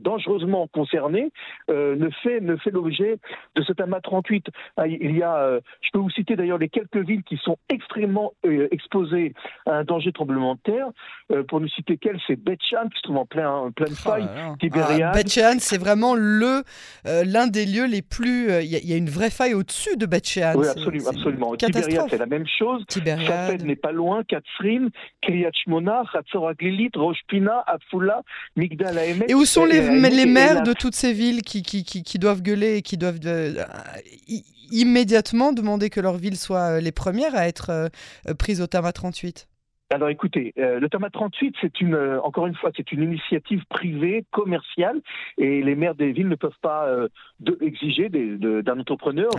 dangereusement 0.01 0.69
concernée 0.69 1.31
ne 1.69 2.11
fait, 2.23 2.41
ne 2.41 2.57
fait 2.57 2.71
l'objet 2.71 3.19
de 3.55 3.63
cet 3.63 3.81
amas 3.81 4.01
38. 4.01 4.47
Ah, 4.77 4.87
il 4.87 5.17
y 5.17 5.23
a, 5.23 5.59
je 5.81 5.91
peux 5.93 5.99
vous 5.99 6.11
citer 6.11 6.37
d'ailleurs 6.37 6.59
les 6.59 6.69
quelques 6.69 6.97
villes 6.97 7.23
qui 7.23 7.37
sont 7.39 7.57
extrêmement 7.69 8.33
exposées 8.71 9.35
à 9.67 9.79
un 9.79 9.85
danger 9.85 10.11
de 10.11 10.15
tremblement 10.15 10.55
de 10.55 10.61
terre 10.61 10.89
pour 11.49 11.54
ne 11.61 11.69
citer 11.69 11.97
qu'elle, 11.97 12.19
c'est 12.27 12.37
Betchan 12.37 12.89
qui 12.91 12.99
se 12.99 13.03
trouve 13.03 13.19
en, 13.19 13.27
plein, 13.27 13.51
en 13.51 13.73
pleine 13.73 13.95
faille, 13.95 14.29
oh 14.29 14.57
Tibériade. 14.61 15.13
Ah, 15.15 15.17
Betchan, 15.17 15.57
c'est 15.59 15.79
vraiment 15.79 16.15
le 16.15 16.63
euh, 17.07 17.25
l'un 17.25 17.47
des 17.47 17.67
lieux 17.67 17.87
les 17.87 18.03
plus. 18.03 18.45
Il 18.45 18.51
euh, 18.51 18.63
y, 18.63 18.87
y, 18.87 18.93
a 18.93 18.97
une 18.97 19.11
vraie 19.11 19.31
faille 19.31 19.55
au-dessus 19.55 19.97
de 19.97 20.07
Betchan. 20.07 20.55
Oui, 20.57 20.67
absolument. 20.67 21.09
absolument. 21.09 21.57
Tibériade, 21.57 22.07
c'est 22.11 22.19
la 22.19 22.27
même 22.27 22.47
chose. 22.47 22.85
Safed 22.89 23.65
n'est 23.65 23.77
pas 23.77 23.93
loin. 23.93 24.23
Katsrin, 24.25 24.89
Kriyat 25.23 25.51
Shmona, 25.65 26.03
Hatzor 26.13 26.49
Aglilit, 26.49 26.91
Rosh 26.95 27.21
Pina, 27.29 27.65
Afula, 27.67 28.23
Migdal. 28.57 28.99
Et 29.29 29.35
où 29.35 29.45
sont 29.45 29.65
les, 29.65 29.79
et, 29.79 30.11
les 30.11 30.27
maires 30.27 30.63
de 30.63 30.73
toutes 30.73 30.95
ces 30.95 31.13
villes 31.13 31.43
qui, 31.43 31.63
qui, 31.63 31.85
qui, 31.85 32.03
qui 32.03 32.19
doivent 32.19 32.43
gueuler 32.43 32.77
et 32.77 32.83
qui 32.83 32.97
doivent 32.97 33.21
euh, 33.27 33.65
immédiatement 34.71 35.53
demander 35.53 35.91
que 35.91 36.01
leur 36.01 36.17
ville 36.17 36.37
soit 36.37 36.81
les 36.81 36.93
premières 36.93 37.35
à 37.35 37.47
être 37.47 37.71
euh, 37.71 38.35
prises 38.35 38.61
au 38.61 38.67
Tama 38.67 38.93
38 38.93 39.49
alors 39.95 40.09
écoutez, 40.09 40.53
euh, 40.59 40.81
le 40.81 40.89
Tama 40.89 41.09
38, 41.09 41.55
c'est 41.61 41.81
une, 41.81 41.95
euh, 41.95 42.21
encore 42.23 42.49
une 42.49 42.57
fois, 42.57 42.71
c'est 42.77 42.91
une 42.91 43.05
initiative 43.05 43.65
privée, 43.71 44.25
commerciale, 44.33 45.01
et 45.39 45.63
les 45.63 45.77
maires 45.77 45.95
des 45.95 46.11
villes 46.11 46.29
ne 46.29 46.35
peuvent 46.35 46.59
pas 46.61 46.87
euh, 46.87 47.09
de, 47.39 47.57
exiger 47.61 48.09
d'un 48.09 48.81
entrepreneur 48.81 49.31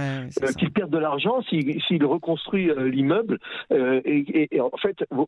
qu'il 0.58 0.72
perde 0.72 0.92
de 0.92 0.98
l'argent 0.98 1.42
s'il 1.42 1.82
si, 1.84 2.00
reconstruit 2.02 2.70
l'immeuble, 2.78 3.40
et, 3.72 4.62
en 4.62 4.78
fait, 4.78 5.06
ou, 5.12 5.28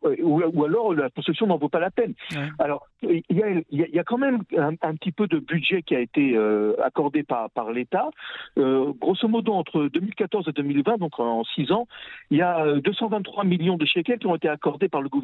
ou, 0.53 0.63
alors 0.63 0.93
la 0.93 1.09
construction 1.09 1.47
n'en 1.47 1.57
vaut 1.57 1.69
pas 1.69 1.79
la 1.79 1.91
peine. 1.91 2.13
Ouais. 2.31 2.47
Alors 2.59 2.87
il 3.01 3.23
y, 3.29 3.43
a, 3.43 3.49
il 3.69 3.79
y, 3.79 3.99
a, 3.99 4.03
quand 4.03 4.17
même 4.17 4.43
un, 4.57 4.73
un, 4.81 4.95
petit 4.95 5.11
peu 5.11 5.27
de 5.27 5.39
budget 5.39 5.81
qui 5.81 5.95
a 5.95 5.99
été 5.99 6.37
accordé 6.83 7.23
par, 7.23 7.49
par 7.49 7.71
l'État. 7.71 8.09
grosso 8.55 9.27
modo, 9.27 9.53
entre 9.53 9.87
2014 9.87 10.47
et 10.47 10.51
2020, 10.51 10.97
donc 10.97 11.19
en 11.19 11.43
six 11.43 11.71
ans, 11.71 11.87
il 12.31 12.37
y 12.37 12.41
a 12.41 12.79
223 12.79 13.43
millions 13.43 13.77
de 13.77 13.85
shekels 13.85 14.19
qui 14.19 14.27
ont 14.27 14.35
été 14.35 14.49
accordés 14.49 14.89
par 14.89 15.01
le 15.01 15.09
gouvernement 15.09 15.16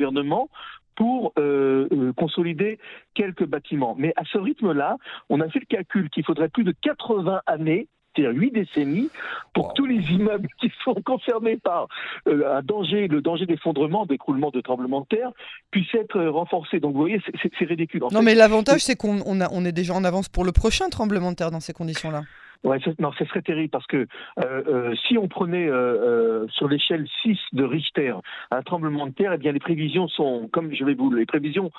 pour 0.95 1.33
euh, 1.37 1.87
euh, 1.91 2.13
consolider 2.13 2.79
quelques 3.13 3.45
bâtiments. 3.45 3.95
Mais 3.97 4.13
à 4.15 4.23
ce 4.31 4.37
rythme-là, 4.37 4.97
on 5.29 5.39
a 5.41 5.49
fait 5.49 5.59
le 5.59 5.65
calcul 5.65 6.09
qu'il 6.09 6.23
faudrait 6.23 6.49
plus 6.49 6.63
de 6.63 6.73
80 6.81 7.41
années 7.45 7.87
c'est-à-dire 8.15 8.39
huit 8.39 8.51
décennies, 8.51 9.09
pour 9.55 9.65
wow. 9.65 9.69
que 9.69 9.73
tous 9.73 9.85
les 9.87 10.01
immeubles 10.11 10.47
qui 10.61 10.71
sont 10.83 10.93
concernés 11.03 11.57
par 11.57 11.87
euh, 12.27 12.57
un 12.57 12.61
danger, 12.61 13.07
le 13.07 13.21
danger 13.21 13.47
d'effondrement, 13.47 14.05
d'écroulement, 14.05 14.51
de 14.51 14.61
tremblement 14.61 15.01
de 15.01 15.07
terre, 15.07 15.31
puissent 15.71 15.95
être 15.95 16.23
renforcés. 16.23 16.79
Donc 16.79 16.93
vous 16.93 16.99
voyez, 16.99 17.19
c'est 17.57 17.65
ridicule. 17.65 18.03
En 18.03 18.09
non, 18.11 18.19
fait, 18.19 18.25
mais 18.25 18.35
l'avantage, 18.35 18.81
c'est 18.81 18.95
qu'on 18.95 19.21
on 19.25 19.39
on 19.41 19.65
est 19.65 19.71
déjà 19.71 19.95
en 19.95 20.03
avance 20.03 20.29
pour 20.29 20.45
le 20.45 20.51
prochain 20.51 20.89
tremblement 20.89 21.31
de 21.31 21.37
terre 21.37 21.49
dans 21.49 21.59
ces 21.59 21.73
conditions-là. 21.73 22.21
Ouais, 22.63 22.79
non, 22.99 23.11
ce 23.17 23.25
serait 23.25 23.41
terrible 23.41 23.69
parce 23.69 23.85
que 23.87 23.97
euh, 23.97 24.63
euh, 24.67 24.95
si 25.07 25.17
on 25.17 25.27
prenait 25.27 25.67
euh, 25.67 26.47
sur 26.47 26.69
l'échelle 26.69 27.05
6 27.21 27.37
de 27.51 27.63
Richter 27.65 28.13
un 28.51 28.61
tremblement 28.61 29.07
de 29.07 29.11
terre, 29.11 29.33
eh 29.33 29.37
bien 29.37 29.51
les 29.51 29.59
prévisions 29.59 30.07
sont, 30.07 30.47
comme 30.51 30.73
je 30.73 30.85
vais 30.85 30.93
vous, 30.93 31.11
les 31.11 31.25
prévisions 31.25 31.71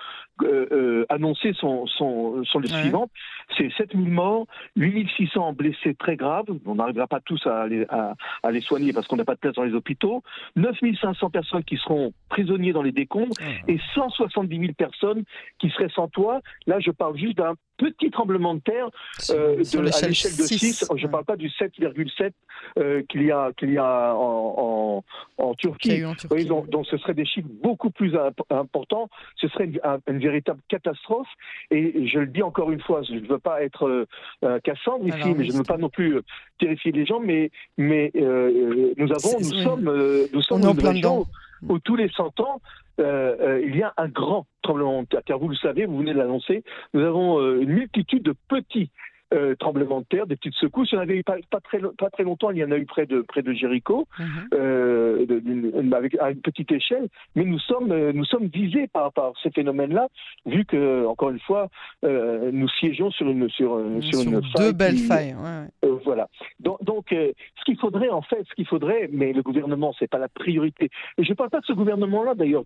annoncées 1.09 1.55
sont, 1.55 1.87
sont, 1.87 2.45
sont 2.45 2.59
les 2.59 2.69
suivantes. 2.69 3.11
C'est 3.57 3.71
7000 3.73 4.11
morts, 4.11 4.47
8600 4.77 5.55
blessés 5.55 5.95
très 5.95 6.17
graves, 6.17 6.47
on 6.67 6.75
n'arrivera 6.75 7.07
pas 7.07 7.21
tous 7.21 7.47
à 7.47 7.67
les, 7.67 7.87
à, 7.89 8.15
à 8.43 8.51
les 8.51 8.61
soigner 8.61 8.93
parce 8.93 9.07
qu'on 9.07 9.17
n'a 9.17 9.25
pas 9.25 9.35
de 9.35 9.41
place 9.41 9.55
dans 9.55 9.65
les 9.65 9.75
hôpitaux, 9.75 10.23
9500 10.57 11.31
personnes 11.31 11.65
qui 11.65 11.77
seront 11.79 12.13
prisonniers 12.29 12.73
dans 12.73 12.83
les 12.83 12.93
décombres 12.93 13.35
et 13.69 13.79
170 13.95 14.59
000 14.59 14.73
personnes 14.75 15.25
qui 15.59 15.71
seraient 15.71 15.89
sans 15.95 16.09
toit. 16.09 16.41
Là, 16.67 16.79
je 16.81 16.91
parle 16.91 17.17
juste 17.17 17.39
d'un 17.39 17.55
petit 17.77 18.11
tremblement 18.11 18.55
de 18.55 18.61
terre 18.61 18.89
euh, 19.31 19.57
de, 19.57 19.79
à 19.79 20.07
l'échelle 20.07 20.37
de 20.37 20.43
6. 20.43 20.87
Je 20.97 21.07
ne 21.07 21.11
parle 21.11 21.25
pas 21.25 21.37
du 21.37 21.49
7,7 21.49 22.33
euh, 22.79 23.03
qu'il 23.09 23.23
y 23.23 23.31
a, 23.31 23.53
qu'il 23.57 23.73
y 23.73 23.79
a 23.79 24.15
en, 24.15 25.05
en, 25.39 25.55
Turquie. 25.55 26.03
donc, 26.47 26.87
ce 26.87 26.97
serait 26.99 27.15
des 27.15 27.25
chiffres 27.25 27.49
beaucoup 27.63 27.91
plus 27.91 28.17
importants. 28.51 29.09
Ce 29.37 29.49
serait 29.49 29.71
une, 30.07 30.19
véritable 30.19 30.61
catastrophe. 30.69 31.29
Et 31.71 32.07
je 32.07 32.19
le 32.19 32.27
dis 32.27 32.43
encore 32.43 32.71
une 32.71 32.81
fois, 32.81 33.03
je 33.03 33.15
ne 33.15 33.27
veux 33.27 33.39
pas 33.39 33.63
être 33.63 34.07
euh, 34.43 34.61
cassant 34.61 34.99
ici, 35.05 35.35
mais 35.37 35.45
je 35.45 35.53
ne 35.53 35.59
veux 35.59 35.65
pas 35.65 35.79
non 35.79 35.89
plus 35.91 36.21
terrifier 36.59 36.93
les 36.93 37.07
gens. 37.07 37.21
Mais, 37.21 37.51
mais 37.77 38.11
nous 38.15 39.11
avons, 39.13 39.39
nous 39.39 39.63
sommes, 39.63 40.27
nous 40.33 40.43
sommes 40.43 40.63
une 40.63 40.87
région 40.87 41.27
où 41.69 41.79
tous 41.79 41.97
les 41.97 42.09
100 42.09 42.41
ans, 42.41 42.61
euh, 43.01 43.37
euh, 43.41 43.63
il 43.67 43.77
y 43.77 43.83
a 43.83 43.93
un 43.97 44.09
grand 44.09 44.47
tremblement 44.63 45.03
de 45.03 45.09
terre. 45.09 45.23
Car 45.25 45.39
vous 45.39 45.49
le 45.49 45.57
savez, 45.57 45.87
vous 45.87 45.99
venez 45.99 46.13
de 46.13 46.19
l'annoncer, 46.19 46.65
nous 46.93 47.03
avons 47.03 47.41
euh, 47.41 47.61
une 47.61 47.71
multitude 47.71 48.23
de 48.23 48.35
petits 48.49 48.91
euh, 49.35 49.55
tremblements 49.57 50.01
de 50.01 50.07
terre, 50.07 50.27
des 50.27 50.37
petites 50.37 50.55
secousses. 50.55 50.93
Il 50.93 50.97
y 50.97 50.99
en 50.99 51.03
avait 51.03 51.17
eu 51.17 51.25
pas, 51.25 51.37
pas, 51.51 51.61
très, 51.61 51.81
pas 51.99 52.11
très 52.11 52.23
longtemps, 52.23 52.51
il 52.51 52.59
y 52.59 52.65
en 52.65 52.71
a 52.71 52.77
eu 52.77 52.87
près 52.87 53.07
de, 53.07 53.21
près 53.21 53.43
de 53.43 53.53
Jéricho, 53.53 54.07
mhm. 54.19 54.27
euh, 54.55 55.93
avec, 55.93 56.17
à 56.21 56.31
une 56.31 56.41
petite 56.41 56.71
échelle, 56.73 57.09
mais 57.35 57.45
nous 57.45 57.59
sommes, 57.59 57.91
euh, 57.91 58.13
nous 58.13 58.25
sommes 58.25 58.47
visés 58.47 58.87
par, 58.89 59.13
par 59.13 59.33
ces 59.43 59.51
phénomènes-là, 59.51 60.09
vu 60.47 60.65
que, 60.65 61.07
encore 61.07 61.31
une 61.31 61.41
fois, 61.41 61.69
euh, 62.05 62.51
nous 62.53 62.69
siégeons 62.69 63.11
sur 63.11 63.29
une, 63.29 63.49
sur, 63.51 63.81
sur, 64.01 64.23
une 64.23 64.41
deux 64.57 64.73
belles 64.73 64.99
failles. 64.99 65.35
Ouais. 65.35 65.89
voilà. 66.05 66.29
Donc, 66.61 66.83
donc 66.85 67.07
ce 67.11 67.65
qu'il 67.65 67.79
faudrait, 67.79 68.11
en 68.11 68.23
fait, 68.23 68.45
ce 68.49 68.55
qu'il 68.55 68.67
faudrait, 68.67 69.09
mais 69.13 69.33
le 69.33 69.43
gouvernement, 69.43 69.95
c'est 69.99 70.09
pas 70.09 70.19
la 70.19 70.29
priorité. 70.29 70.91
Et 71.19 71.25
je 71.25 71.31
ne 71.31 71.35
parle 71.35 71.51
pas 71.51 71.61
de 71.61 71.67
ce 71.67 71.73
gouvernement-là, 71.73 72.35
d'ailleurs. 72.35 72.65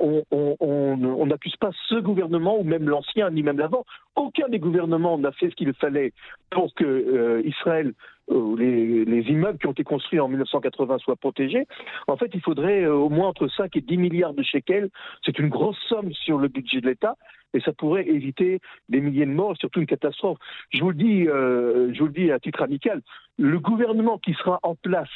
On 0.00 1.26
n'accuse 1.26 1.56
pas 1.56 1.70
ce 1.88 1.96
gouvernement, 1.96 2.58
ou 2.58 2.64
même 2.64 2.88
l'ancien, 2.88 3.30
ni 3.30 3.42
même 3.42 3.58
l'avant. 3.58 3.84
Aucun 4.16 4.48
des 4.48 4.58
gouvernements 4.58 5.18
n'a 5.18 5.32
fait 5.32 5.53
qu'il 5.54 5.72
fallait 5.74 6.12
pour 6.50 6.74
que 6.74 6.84
euh, 6.84 7.42
Israël, 7.44 7.92
euh, 8.30 8.56
les, 8.56 9.04
les, 9.04 9.30
immeubles 9.30 9.58
qui 9.58 9.66
ont 9.66 9.72
été 9.72 9.84
construits 9.84 10.20
en 10.20 10.28
1980 10.28 10.98
soient 10.98 11.16
protégés. 11.16 11.66
En 12.06 12.16
fait, 12.16 12.30
il 12.32 12.40
faudrait 12.40 12.84
euh, 12.84 12.94
au 12.94 13.10
moins 13.10 13.28
entre 13.28 13.48
5 13.48 13.76
et 13.76 13.80
10 13.80 13.96
milliards 13.98 14.34
de 14.34 14.42
shekels. 14.42 14.88
C'est 15.24 15.38
une 15.38 15.48
grosse 15.48 15.78
somme 15.88 16.12
sur 16.12 16.38
le 16.38 16.48
budget 16.48 16.80
de 16.80 16.86
l'État 16.86 17.16
et 17.52 17.60
ça 17.60 17.72
pourrait 17.72 18.08
éviter 18.08 18.60
des 18.88 19.00
milliers 19.00 19.26
de 19.26 19.30
morts, 19.30 19.56
surtout 19.58 19.80
une 19.80 19.86
catastrophe. 19.86 20.38
Je 20.70 20.80
vous 20.80 20.90
le 20.90 20.96
dis, 20.96 21.24
je 21.24 21.98
vous 22.00 22.06
le 22.06 22.12
dis 22.12 22.32
à 22.32 22.40
titre 22.40 22.62
amical, 22.62 23.00
le 23.38 23.60
gouvernement 23.60 24.18
qui 24.18 24.34
sera 24.34 24.58
en 24.64 24.74
place 24.74 25.08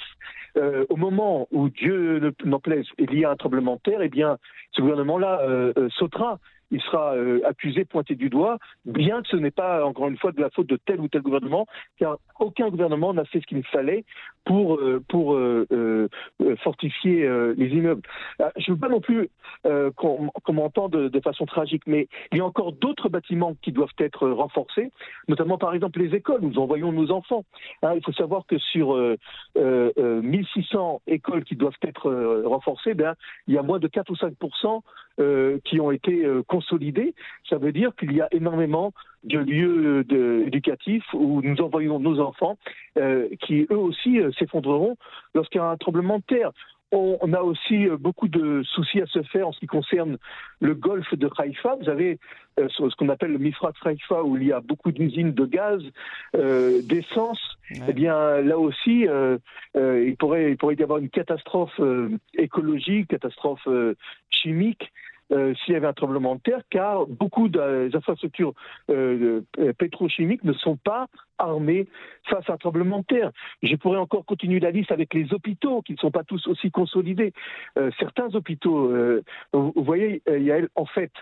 au 0.55 0.95
moment 0.95 1.49
où 1.51 1.69
Dieu 1.69 2.33
n'en 2.45 2.61
plaise, 2.61 2.87
il 2.97 3.19
y 3.19 3.25
a 3.25 3.33
un 3.33 3.35
tremblement 3.35 3.75
de 3.75 3.81
terre, 3.91 4.03
eh 4.03 4.09
bien, 4.09 4.39
ce 4.71 4.83
gouvernement-là 4.83 5.73
sautera 5.97 6.39
il 6.71 6.81
sera 6.83 7.15
euh, 7.15 7.41
accusé, 7.45 7.85
pointé 7.85 8.15
du 8.15 8.29
doigt, 8.29 8.59
bien 8.85 9.23
que 9.23 9.29
ce 9.29 9.37
n'est 9.37 9.51
pas, 9.51 9.85
encore 9.85 10.09
une 10.09 10.19
fois, 10.19 10.33
de 10.33 10.41
la 10.41 10.51
faute 10.51 10.67
de 10.67 10.77
tel 10.77 11.01
ou 11.01 11.09
tel 11.09 11.23
gouvernement, 11.23 11.67
car 11.99 12.19
aucun 12.39 12.69
gouvernement 12.69 13.15
n'a 13.15 13.25
fait 13.25 13.41
ce 13.41 13.47
qu'il 13.47 13.65
fallait 13.65 14.05
pour, 14.45 14.77
euh, 14.77 15.03
pour 15.09 15.35
euh, 15.35 16.09
fortifier 16.63 17.29
les 17.57 17.69
immeubles. 17.69 18.03
Je 18.57 18.71
ne 18.71 18.75
veux 18.75 18.81
pas 18.81 18.89
non 18.89 19.01
plus 19.01 19.29
qu'on 19.97 20.53
m'entende 20.53 20.93
de, 20.93 21.21
façon 21.21 21.47
tragique, 21.47 21.83
mais 21.87 22.09
il 22.33 22.39
y 22.39 22.41
a 22.41 22.45
encore 22.45 22.73
d'autres 22.73 23.09
bâtiments 23.09 23.55
qui 23.61 23.73
doivent 23.73 23.89
être 23.99 24.29
renforcés, 24.29 24.93
notamment 25.27 25.59
par 25.59 25.75
exemple 25.75 25.99
les 26.01 26.15
écoles. 26.15 26.41
Nous 26.43 26.59
envoyons 26.59 26.93
nos 26.93 27.11
enfants. 27.11 27.45
Hein, 27.83 27.95
il 27.97 28.03
faut 28.05 28.13
savoir 28.13 28.47
que 28.47 28.59
sur 28.59 28.97
1600 29.57 31.03
écoles 31.07 31.45
qui 31.45 31.57
doivent 31.57 31.77
être 31.83 32.43
renforcées, 32.45 32.95
ben, 32.95 33.15
il 33.47 33.55
y 33.55 33.59
a 33.59 33.63
moins 33.63 33.79
de 33.79 33.89
4 33.89 34.11
ou 34.11 34.17
5 34.17 34.35
qui 35.65 35.81
ont 35.81 35.91
été 35.91 36.25
consolidé, 36.47 37.15
ça 37.49 37.59
veut 37.59 37.73
dire 37.73 37.91
qu'il 37.97 38.13
y 38.13 38.21
a 38.21 38.29
énormément 38.31 38.93
de 39.25 39.39
lieux 39.39 40.05
éducatifs 40.47 41.05
où 41.13 41.43
nous 41.43 41.61
envoyons 41.61 41.99
nos 41.99 42.21
enfants 42.21 42.57
euh, 42.97 43.29
qui 43.41 43.67
eux 43.71 43.79
aussi 43.79 44.21
euh, 44.21 44.31
s'effondreront 44.39 44.97
lorsqu'il 45.35 45.59
y 45.59 45.63
a 45.63 45.69
un 45.69 45.77
tremblement 45.77 46.19
de 46.19 46.25
terre. 46.25 46.51
On, 46.91 47.33
a 47.35 47.43
aussi 47.43 47.87
euh, 47.87 47.97
beaucoup 47.99 48.29
de 48.29 48.63
soucis 48.63 49.03
à 49.03 49.07
se 49.07 49.23
faire 49.23 49.49
en 49.49 49.53
ce 49.53 49.61
qui 49.61 49.67
concerne 49.67 50.17
le 50.61 50.75
golfe 50.75 51.15
de 51.15 51.29
Haïfa. 51.37 51.77
Vous 51.81 51.89
avez 51.89 52.19
ce 52.57 52.97
qu'on 52.97 53.09
appelle 53.09 53.33
le 53.33 53.39
Mifrat 53.39 53.73
Haïfa 53.85 54.23
où 54.23 54.37
il 54.37 54.45
y 54.45 54.53
a 54.53 54.61
beaucoup 54.61 54.91
d'usines 54.91 55.33
de 55.33 55.45
gaz, 55.45 55.83
d'essence. 56.35 57.41
Eh 57.87 57.93
bien, 57.93 58.41
là 58.41 58.59
aussi, 58.59 59.07
il, 59.75 60.17
pourrait, 60.19 60.51
il 60.51 60.57
pourrait 60.57 60.75
y 60.75 60.83
avoir 60.83 60.99
une 60.99 61.09
catastrophe 61.09 61.81
écologique, 62.35 63.09
catastrophe 63.09 63.69
chimique. 64.31 64.91
Euh, 65.31 65.55
s'il 65.55 65.75
y 65.75 65.77
avait 65.77 65.87
un 65.87 65.93
tremblement 65.93 66.37
de 66.37 66.41
terre, 66.41 66.63
car 66.71 67.07
beaucoup 67.07 67.49
des 67.49 67.91
infrastructures 67.93 68.55
euh, 68.91 69.43
euh, 69.59 69.73
pétrochimiques 69.75 70.43
ne 70.43 70.55
sont 70.55 70.77
pas 70.77 71.07
armées 71.37 71.87
face 72.31 72.49
à 72.49 72.55
un 72.55 72.57
tremblement 72.57 73.01
de 73.01 73.05
terre. 73.05 73.31
Je 73.63 73.77
pourrais 73.77 73.99
encore 73.99 74.25
continuer 74.25 74.59
la 74.59 74.71
liste 74.71 74.91
avec 74.91 75.13
les 75.13 75.33
hôpitaux, 75.35 75.83
qui 75.83 75.93
ne 75.93 75.99
sont 75.99 76.11
pas 76.11 76.25
tous 76.25 76.47
aussi 76.47 76.71
consolidés. 76.71 77.33
certains 77.99 78.35
hôpitaux, 78.35 78.93
vous, 79.53 79.73
voyez, 79.77 80.23
Yael, 80.27 80.69
en 80.75 80.87
fait, 80.87 81.13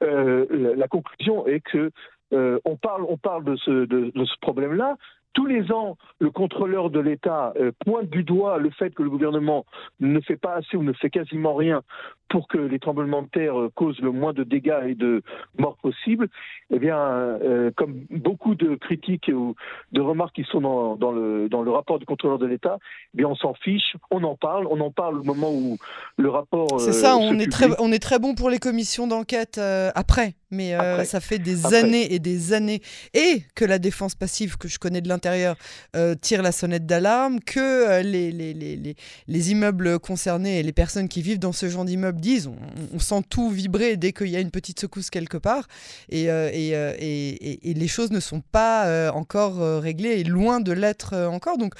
la 0.00 0.86
conclusion 0.88 1.46
est 1.46 1.60
que 1.60 1.90
on 2.30 2.76
parle, 2.76 3.04
on 3.08 3.16
parle 3.16 3.44
de 3.44 3.56
ce, 3.56 3.84
de 3.86 4.24
ce 4.24 4.38
problème-là, 4.40 4.96
tous 5.34 5.46
les 5.46 5.70
ans, 5.72 5.98
le 6.20 6.30
contrôleur 6.30 6.90
de 6.90 7.00
l'État 7.00 7.52
euh, 7.56 7.72
pointe 7.84 8.08
du 8.08 8.22
doigt 8.22 8.58
le 8.58 8.70
fait 8.70 8.94
que 8.94 9.02
le 9.02 9.10
gouvernement 9.10 9.66
ne 10.00 10.20
fait 10.20 10.36
pas 10.36 10.54
assez 10.54 10.76
ou 10.76 10.82
ne 10.82 10.92
fait 10.92 11.10
quasiment 11.10 11.54
rien 11.54 11.82
pour 12.30 12.48
que 12.48 12.56
les 12.56 12.78
tremblements 12.78 13.22
de 13.22 13.28
terre 13.28 13.60
euh, 13.60 13.70
causent 13.74 14.00
le 14.00 14.12
moins 14.12 14.32
de 14.32 14.44
dégâts 14.44 14.82
et 14.88 14.94
de 14.94 15.22
morts 15.58 15.76
possibles. 15.76 16.28
Eh 16.70 16.78
bien, 16.78 16.96
euh, 16.98 17.70
comme 17.76 18.06
beaucoup 18.10 18.54
de 18.54 18.76
critiques 18.76 19.30
ou 19.32 19.54
de 19.92 20.00
remarques 20.00 20.34
qui 20.34 20.44
sont 20.44 20.60
dans, 20.60 21.12
le, 21.12 21.48
dans 21.48 21.62
le 21.62 21.70
rapport 21.70 21.98
du 21.98 22.06
contrôleur 22.06 22.38
de 22.38 22.46
l'État, 22.46 22.78
eh 23.14 23.18
bien, 23.18 23.28
on 23.28 23.34
s'en 23.34 23.54
fiche, 23.54 23.96
on 24.10 24.22
en 24.24 24.36
parle, 24.36 24.66
on 24.70 24.80
en 24.80 24.90
parle 24.90 25.18
au 25.18 25.24
moment 25.24 25.52
où 25.52 25.78
le 26.16 26.30
rapport. 26.30 26.80
C'est 26.80 26.92
ça, 26.92 27.16
on 27.16 27.38
est, 27.38 27.50
très, 27.50 27.68
on 27.80 27.92
est 27.92 28.02
très 28.02 28.18
bon 28.18 28.34
pour 28.34 28.50
les 28.50 28.58
commissions 28.58 29.06
d'enquête 29.06 29.60
après, 29.94 30.34
mais 30.54 31.04
ça 31.04 31.20
fait 31.20 31.38
des 31.38 31.74
années 31.74 32.14
et 32.14 32.18
des 32.18 32.52
années. 32.52 32.80
Et 33.12 33.42
que 33.54 33.64
la 33.64 33.78
défense 33.78 34.14
passive, 34.14 34.56
que 34.56 34.68
je 34.68 34.78
connais 34.78 35.00
de 35.00 35.08
l'intérieur, 35.08 35.56
euh, 35.96 36.14
tire 36.14 36.42
la 36.42 36.52
sonnette 36.52 36.86
d'alarme, 36.86 37.40
que 37.40 37.60
euh, 37.60 38.02
les, 38.02 38.32
les, 38.32 38.54
les, 38.54 38.96
les, 39.28 39.50
immeubles 39.50 39.98
concernés 39.98 40.58
et 40.58 40.62
les 40.62 40.72
personnes 40.72 41.08
qui 41.08 41.22
vivent 41.22 41.38
dans 41.38 41.52
ce 41.52 41.68
genre 41.68 41.84
d'immeuble 41.84 42.20
disent 42.20 42.50
on, 42.92 42.98
sent 42.98 43.22
tout 43.28 43.50
vibrer 43.50 43.96
dès 43.96 44.12
qu'il 44.12 44.28
y 44.28 44.36
a 44.36 44.40
une 44.40 44.50
petite 44.50 44.80
secousse 44.80 45.10
quelque 45.10 45.36
part. 45.36 45.66
Et, 46.08 46.30
euh, 46.30 46.50
et, 46.52 46.70
et, 46.70 47.70
et, 47.70 47.74
les 47.74 47.88
choses 47.88 48.10
ne 48.10 48.20
sont 48.20 48.40
pas 48.40 49.10
encore 49.12 49.58
réglées 49.80 50.20
et 50.20 50.24
loin 50.24 50.60
de 50.60 50.72
l'être 50.72 51.14
encore. 51.26 51.58
Donc, 51.58 51.74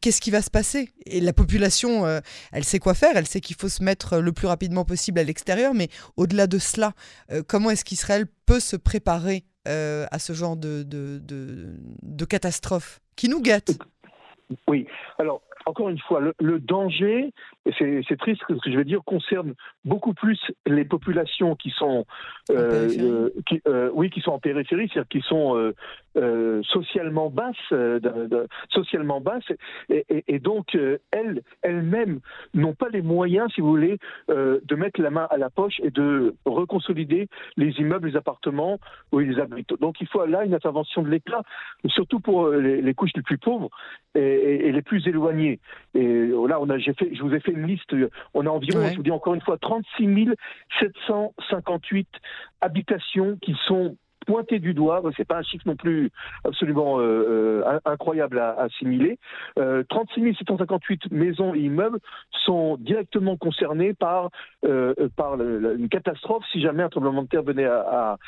qu'est-ce 0.00 0.20
qui 0.20 0.30
va 0.30 0.42
se 0.42 0.50
passer? 0.50 0.90
Et 1.06 1.20
la 1.20 1.32
population, 1.32 2.06
elle 2.52 2.64
sait 2.64 2.78
quoi 2.78 2.94
faire, 2.94 3.16
elle 3.16 3.26
sait 3.26 3.40
qu'il 3.40 3.56
faut 3.56 3.68
se 3.68 3.82
mettre 3.82 4.18
le 4.18 4.32
plus 4.32 4.46
rapidement 4.46 4.84
possible 4.84 5.18
à 5.18 5.24
l'extérieur, 5.24 5.74
mais 5.74 5.88
au-delà 6.16 6.46
de 6.46 6.58
cela, 6.58 6.94
comment 7.46 7.70
est-ce 7.70 7.84
qu'Israël 7.88 8.26
peut 8.44 8.60
se 8.60 8.76
préparer 8.76 9.44
euh, 9.66 10.04
à 10.10 10.18
ce 10.18 10.34
genre 10.34 10.58
de, 10.58 10.82
de, 10.82 11.18
de, 11.18 11.72
de 12.02 12.24
catastrophe 12.26 13.00
qui 13.16 13.30
nous 13.30 13.40
gâte. 13.40 13.78
Oui, 14.68 14.86
alors 15.18 15.40
encore 15.64 15.88
une 15.88 15.98
fois, 15.98 16.20
le, 16.38 16.60
danger, 16.60 17.32
et 17.68 18.02
c'est 18.08 18.16
triste 18.16 18.42
ce 18.48 18.54
que 18.54 18.70
je 18.70 18.76
vais 18.76 18.84
dire, 18.84 19.02
concerne 19.04 19.54
beaucoup 19.84 20.14
plus 20.14 20.38
les 20.66 20.84
populations 20.84 21.54
qui 21.54 21.70
sont, 21.70 22.06
euh, 22.50 22.88
euh, 22.98 23.30
qui, 23.46 23.60
euh, 23.66 23.90
oui, 23.92 24.10
qui 24.10 24.20
sont 24.20 24.32
en 24.32 24.38
périphérie, 24.38 24.88
c'est-à-dire 24.92 25.08
qui 25.08 25.20
sont 25.28 25.72
socialement 26.64 27.30
basses, 27.30 27.56
socialement 28.70 29.20
basses, 29.20 29.52
et, 29.88 30.24
et, 30.26 30.38
donc 30.40 30.76
elles, 31.12 31.42
elles-mêmes 31.62 32.18
n'ont 32.54 32.74
pas 32.74 32.88
les 32.88 33.02
moyens, 33.02 33.52
si 33.54 33.60
vous 33.60 33.68
voulez, 33.68 33.98
de 34.28 34.74
mettre 34.74 35.00
la 35.00 35.10
main 35.10 35.28
à 35.30 35.36
la 35.36 35.48
poche 35.48 35.80
et 35.84 35.90
de 35.90 36.34
reconsolider 36.44 37.28
les 37.56 37.70
immeubles, 37.78 38.08
les 38.08 38.16
appartements 38.16 38.78
où 39.12 39.20
ils 39.20 39.40
habitent. 39.40 39.78
Donc 39.80 40.00
il 40.00 40.08
faut 40.08 40.24
là 40.26 40.44
une 40.44 40.54
intervention 40.54 41.02
de 41.02 41.08
l'État, 41.08 41.42
surtout 41.86 42.18
pour 42.18 42.48
les, 42.48 42.94
couches 42.94 43.12
les 43.14 43.22
plus 43.22 43.38
pauvres 43.38 43.70
et, 44.16 44.66
et 44.68 44.72
les 44.72 44.82
plus 44.82 45.06
éloignées. 45.06 45.60
Et 45.94 46.26
là, 46.26 46.60
on 46.60 46.68
a, 46.68 46.78
fait, 46.78 47.14
je 47.14 47.22
vous 47.22 47.32
ai 47.32 47.40
fait 47.40 47.52
une 47.58 47.66
liste. 47.66 47.94
On 48.34 48.46
a 48.46 48.50
environ, 48.50 48.88
je 48.88 48.96
vous 48.96 49.02
dis 49.02 49.10
encore 49.10 49.34
une 49.34 49.40
fois, 49.40 49.58
36 49.58 50.28
758 50.80 52.08
habitations 52.60 53.36
qui 53.42 53.56
sont 53.66 53.96
pointé 54.26 54.58
du 54.58 54.74
doigt, 54.74 55.02
c'est 55.16 55.26
pas 55.26 55.38
un 55.38 55.42
chiffre 55.42 55.64
non 55.66 55.76
plus 55.76 56.10
absolument 56.44 56.98
euh, 57.00 57.62
euh, 57.64 57.80
incroyable 57.84 58.38
à, 58.38 58.54
assimiler. 58.60 59.18
36 59.88 60.34
758 60.38 61.10
maisons 61.10 61.54
et 61.54 61.60
immeubles 61.60 61.98
sont 62.44 62.76
directement 62.78 63.36
concernés 63.36 63.94
par, 63.94 64.30
par 65.16 65.40
une 65.40 65.88
catastrophe 65.88 66.44
si 66.52 66.60
jamais 66.60 66.82
un 66.82 66.88
tremblement 66.88 67.22
de 67.22 67.28
terre 67.28 67.42
venait 67.42 67.66
à, 67.66 68.18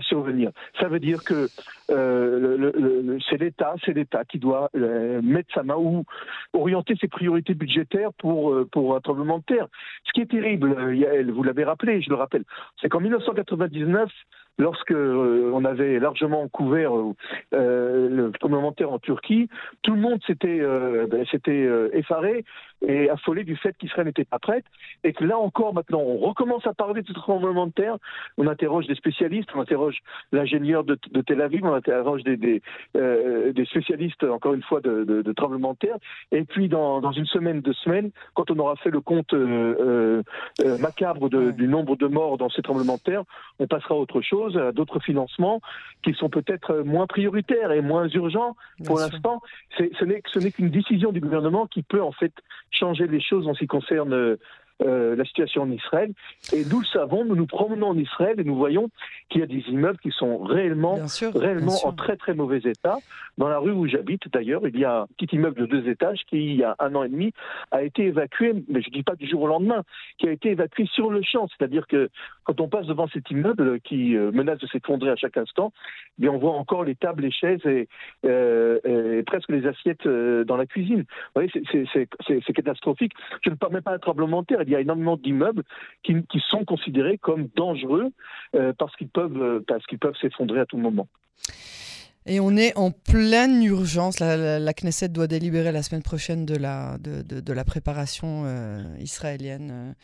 survenir. 0.00 0.50
Ça 0.80 0.88
veut 0.88 1.00
dire 1.00 1.22
que 1.24 1.48
c'est 1.88 3.38
l'État, 3.38 3.74
c'est 3.84 3.92
l'État 3.92 4.24
qui 4.24 4.38
doit 4.38 4.70
mettre 4.74 5.52
sa 5.54 5.62
main 5.62 5.76
ou 5.76 6.04
orienter 6.52 6.94
ses 7.00 7.08
priorités 7.08 7.54
budgétaires 7.54 8.12
pour, 8.18 8.54
pour 8.72 8.96
un 8.96 9.00
tremblement 9.00 9.38
de 9.38 9.44
terre. 9.44 9.66
Ce 10.04 10.12
qui 10.12 10.20
est 10.20 10.30
terrible, 10.30 10.74
vous 11.30 11.42
l'avez 11.42 11.64
rappelé, 11.64 12.00
je 12.02 12.10
le 12.10 12.16
rappelle, 12.16 12.44
c'est 12.80 12.88
qu'en 12.88 13.00
1999, 13.00 14.10
lorsque 14.58 14.92
euh, 14.92 15.50
on 15.52 15.64
avait 15.64 15.98
largement 15.98 16.48
couvert 16.48 16.92
euh, 16.94 18.08
le 18.08 18.30
tremblement 18.32 18.74
en 18.80 18.98
Turquie, 18.98 19.48
tout 19.82 19.92
le 19.92 20.00
monde 20.00 20.20
s'était 20.26 20.60
euh, 20.60 21.06
ben, 21.06 21.24
effaré 21.92 22.44
et 22.82 23.08
affolé 23.10 23.44
du 23.44 23.56
fait 23.56 23.76
qu'Israël 23.76 24.06
n'était 24.06 24.24
pas 24.24 24.38
prête, 24.38 24.64
et 25.04 25.12
que 25.12 25.24
là 25.24 25.38
encore 25.38 25.74
maintenant 25.74 26.00
on 26.00 26.18
recommence 26.18 26.66
à 26.66 26.74
parler 26.74 27.02
de 27.02 27.08
ce 27.08 27.12
tremblement 27.12 27.66
de 27.66 27.72
terre. 27.72 27.96
On 28.36 28.46
interroge 28.46 28.86
des 28.86 28.94
spécialistes, 28.94 29.48
on 29.54 29.60
interroge 29.60 29.98
l'ingénieur 30.32 30.84
de, 30.84 30.96
Tel 31.26 31.40
Aviv, 31.40 31.64
on 31.64 31.72
interroge 31.72 32.22
des, 32.22 32.36
des, 32.36 33.64
spécialistes 33.66 34.24
encore 34.24 34.54
une 34.54 34.62
fois 34.62 34.80
de, 34.80 35.04
de, 35.04 35.32
tremblement 35.32 35.72
de 35.72 35.78
terre, 35.78 35.96
et 36.32 36.44
puis 36.44 36.68
dans, 36.68 37.00
dans, 37.00 37.12
une 37.12 37.26
semaine, 37.26 37.60
deux 37.60 37.72
semaines, 37.72 38.10
quand 38.34 38.50
on 38.50 38.58
aura 38.58 38.76
fait 38.76 38.90
le 38.90 39.00
compte 39.00 39.34
macabre 40.80 41.28
du 41.28 41.68
nombre 41.68 41.96
de 41.96 42.06
morts 42.06 42.38
dans 42.38 42.50
ces 42.50 42.62
tremblements 42.62 42.96
de 42.96 43.00
terre, 43.00 43.22
on 43.58 43.66
passera 43.66 43.94
à 43.94 43.98
autre 43.98 44.20
chose 44.20 44.56
à 44.56 44.72
d'autres 44.72 45.00
financements 45.00 45.60
qui 46.02 46.12
sont 46.14 46.28
peut-être 46.28 46.82
moins 46.84 47.06
prioritaires 47.06 47.72
et 47.72 47.80
moins 47.80 48.08
urgents 48.08 48.56
pour 48.84 48.98
l'instant. 48.98 49.40
Ce 49.78 50.04
n'est 50.38 50.50
qu'une 50.50 50.70
décision 50.70 51.12
du 51.12 51.20
gouvernement 51.20 51.66
qui 51.66 51.82
peut 51.82 52.02
en 52.02 52.12
fait 52.12 52.32
changer 52.70 53.06
les 53.06 53.20
choses 53.20 53.46
en 53.46 53.54
ce 53.54 53.60
qui 53.60 53.66
concerne 53.66 54.12
euh, 54.12 54.36
la 54.84 55.24
situation 55.24 55.62
en 55.62 55.70
Israël. 55.70 56.12
Et 56.52 56.64
nous 56.64 56.80
le 56.80 56.86
savons, 56.86 57.24
nous 57.24 57.36
nous 57.36 57.46
promenons 57.46 57.88
en 57.88 57.98
Israël 57.98 58.38
et 58.38 58.44
nous 58.44 58.56
voyons 58.56 58.90
qu'il 59.28 59.40
y 59.40 59.44
a 59.44 59.46
des 59.46 59.64
immeubles 59.68 59.98
qui 59.98 60.10
sont 60.10 60.38
réellement, 60.38 60.98
réellement 61.34 61.74
en 61.84 61.92
très 61.92 62.16
très 62.16 62.34
mauvais 62.34 62.60
état. 62.64 62.98
Dans 63.38 63.48
la 63.48 63.58
rue 63.58 63.72
où 63.72 63.86
j'habite 63.86 64.28
d'ailleurs, 64.32 64.66
il 64.66 64.78
y 64.78 64.84
a 64.84 65.02
un 65.02 65.06
petit 65.18 65.34
immeuble 65.36 65.60
de 65.60 65.66
deux 65.66 65.88
étages 65.88 66.20
qui, 66.28 66.36
il 66.36 66.56
y 66.56 66.64
a 66.64 66.74
un 66.78 66.94
an 66.94 67.04
et 67.04 67.08
demi, 67.08 67.32
a 67.70 67.82
été 67.82 68.04
évacué, 68.06 68.52
mais 68.68 68.82
je 68.82 68.88
ne 68.88 68.94
dis 68.94 69.02
pas 69.02 69.14
du 69.14 69.28
jour 69.28 69.42
au 69.42 69.46
lendemain, 69.46 69.82
qui 70.18 70.28
a 70.28 70.32
été 70.32 70.50
évacué 70.50 70.86
sur 70.86 71.10
le 71.10 71.22
champ. 71.22 71.48
C'est-à-dire 71.48 71.86
que 71.86 72.08
quand 72.44 72.60
on 72.60 72.68
passe 72.68 72.86
devant 72.86 73.08
cet 73.08 73.30
immeuble 73.30 73.80
qui 73.80 74.16
euh, 74.16 74.30
menace 74.32 74.58
de 74.58 74.66
s'effondrer 74.66 75.10
à 75.10 75.16
chaque 75.16 75.36
instant, 75.36 75.72
eh 76.20 76.28
on 76.28 76.38
voit 76.38 76.52
encore 76.52 76.84
les 76.84 76.94
tables, 76.94 77.22
les 77.22 77.30
chaises 77.30 77.64
et, 77.66 77.88
euh, 78.24 79.22
presque 79.26 79.50
les 79.50 79.66
assiettes 79.66 80.06
dans 80.06 80.56
la 80.56 80.66
cuisine. 80.66 81.00
Vous 81.34 81.42
voyez, 81.42 81.50
c'est 82.26 82.52
catastrophique. 82.52 83.12
Je 83.44 83.50
ne 83.50 83.54
parle 83.54 83.74
même 83.74 83.82
pas 83.82 83.92
d'un 83.92 83.98
tremblement 83.98 84.42
de 84.42 84.46
terre 84.46 84.65
il 84.66 84.72
y 84.72 84.76
a 84.76 84.80
énormément 84.80 85.16
d'immeubles 85.16 85.62
qui, 86.02 86.14
sont 86.50 86.64
considérés 86.64 87.18
comme 87.18 87.48
dangereux 87.56 88.12
euh, 88.54 88.72
parce 88.78 88.94
qu'ils 88.96 89.08
peuvent, 89.08 89.40
euh, 89.40 89.60
parce 89.66 89.84
qu'ils 89.86 89.98
peuvent 89.98 90.16
s'effondrer 90.20 90.60
à 90.60 90.66
tout 90.66 90.76
moment. 90.76 91.08
Et 92.26 92.40
on 92.40 92.56
est 92.56 92.76
en 92.76 92.90
pleine 92.90 93.62
urgence. 93.62 94.18
La, 94.18 94.72
Knesset 94.72 95.08
doit 95.08 95.28
délibérer 95.28 95.70
la 95.70 95.82
semaine 95.82 96.02
prochaine 96.02 96.44
de 96.44 96.56
la, 96.56 96.98
de, 96.98 97.22
de, 97.22 97.52
la 97.52 97.64
préparation 97.64 98.42
euh, 98.46 98.82
israélienne. 98.98 99.94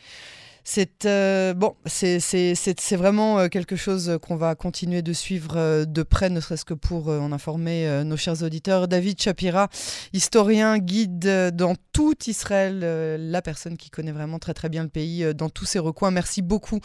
C'est 0.65 1.05
euh, 1.05 1.53
bon, 1.53 1.75
c'est 1.85 2.95
vraiment 2.95 3.37
euh, 3.37 3.47
quelque 3.47 3.75
chose 3.75 4.17
qu'on 4.21 4.37
va 4.37 4.55
continuer 4.55 5.01
de 5.01 5.11
suivre 5.11 5.57
euh, 5.57 5.83
de 5.83 6.03
près, 6.03 6.29
ne 6.29 6.39
serait-ce 6.39 6.63
que 6.63 6.73
pour 6.73 7.09
en 7.09 7.33
informer 7.33 8.03
nos 8.05 8.15
chers 8.15 8.43
auditeurs. 8.43 8.87
David 8.87 9.19
Shapira, 9.21 9.67
historien, 10.13 10.77
guide 10.77 11.51
dans 11.53 11.73
tout 11.91 12.15
Israël, 12.27 12.79
la 13.19 13.41
personne 13.41 13.77
qui 13.77 13.89
connaît 13.89 14.11
vraiment 14.11 14.39
très 14.39 14.53
très 14.53 14.69
bien 14.69 14.83
le 14.83 14.89
pays 14.89 15.33
dans 15.35 15.49
tous 15.49 15.65
ses 15.65 15.79
recoins. 15.79 16.11
Merci 16.11 16.41
beaucoup 16.41 16.79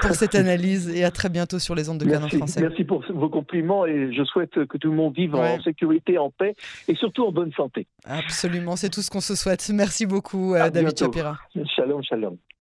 pour 0.00 0.10
cette 0.12 0.34
analyse 0.34 0.88
et 0.88 1.04
à 1.04 1.10
très 1.10 1.28
bientôt 1.28 1.58
sur 1.58 1.74
les 1.74 1.88
ondes 1.88 1.98
de 1.98 2.08
Canon 2.08 2.28
français. 2.28 2.60
Merci 2.60 2.84
pour 2.84 3.04
vos 3.12 3.28
compliments 3.28 3.86
et 3.86 4.12
je 4.14 4.24
souhaite 4.24 4.52
que 4.66 4.78
tout 4.78 4.90
le 4.90 4.96
monde 4.96 5.14
vive 5.14 5.34
en 5.34 5.60
sécurité, 5.62 6.18
en 6.18 6.30
paix 6.30 6.54
et 6.88 6.94
surtout 6.94 7.24
en 7.24 7.32
bonne 7.32 7.52
santé. 7.52 7.86
Absolument, 8.04 8.76
c'est 8.76 8.90
tout 8.90 9.02
ce 9.02 9.10
qu'on 9.10 9.20
se 9.20 9.34
souhaite. 9.34 9.68
Merci 9.72 10.06
beaucoup, 10.06 10.54
David 10.54 10.96
Shapira. 10.98 11.38
Shalom, 11.74 12.02
shalom. 12.02 12.36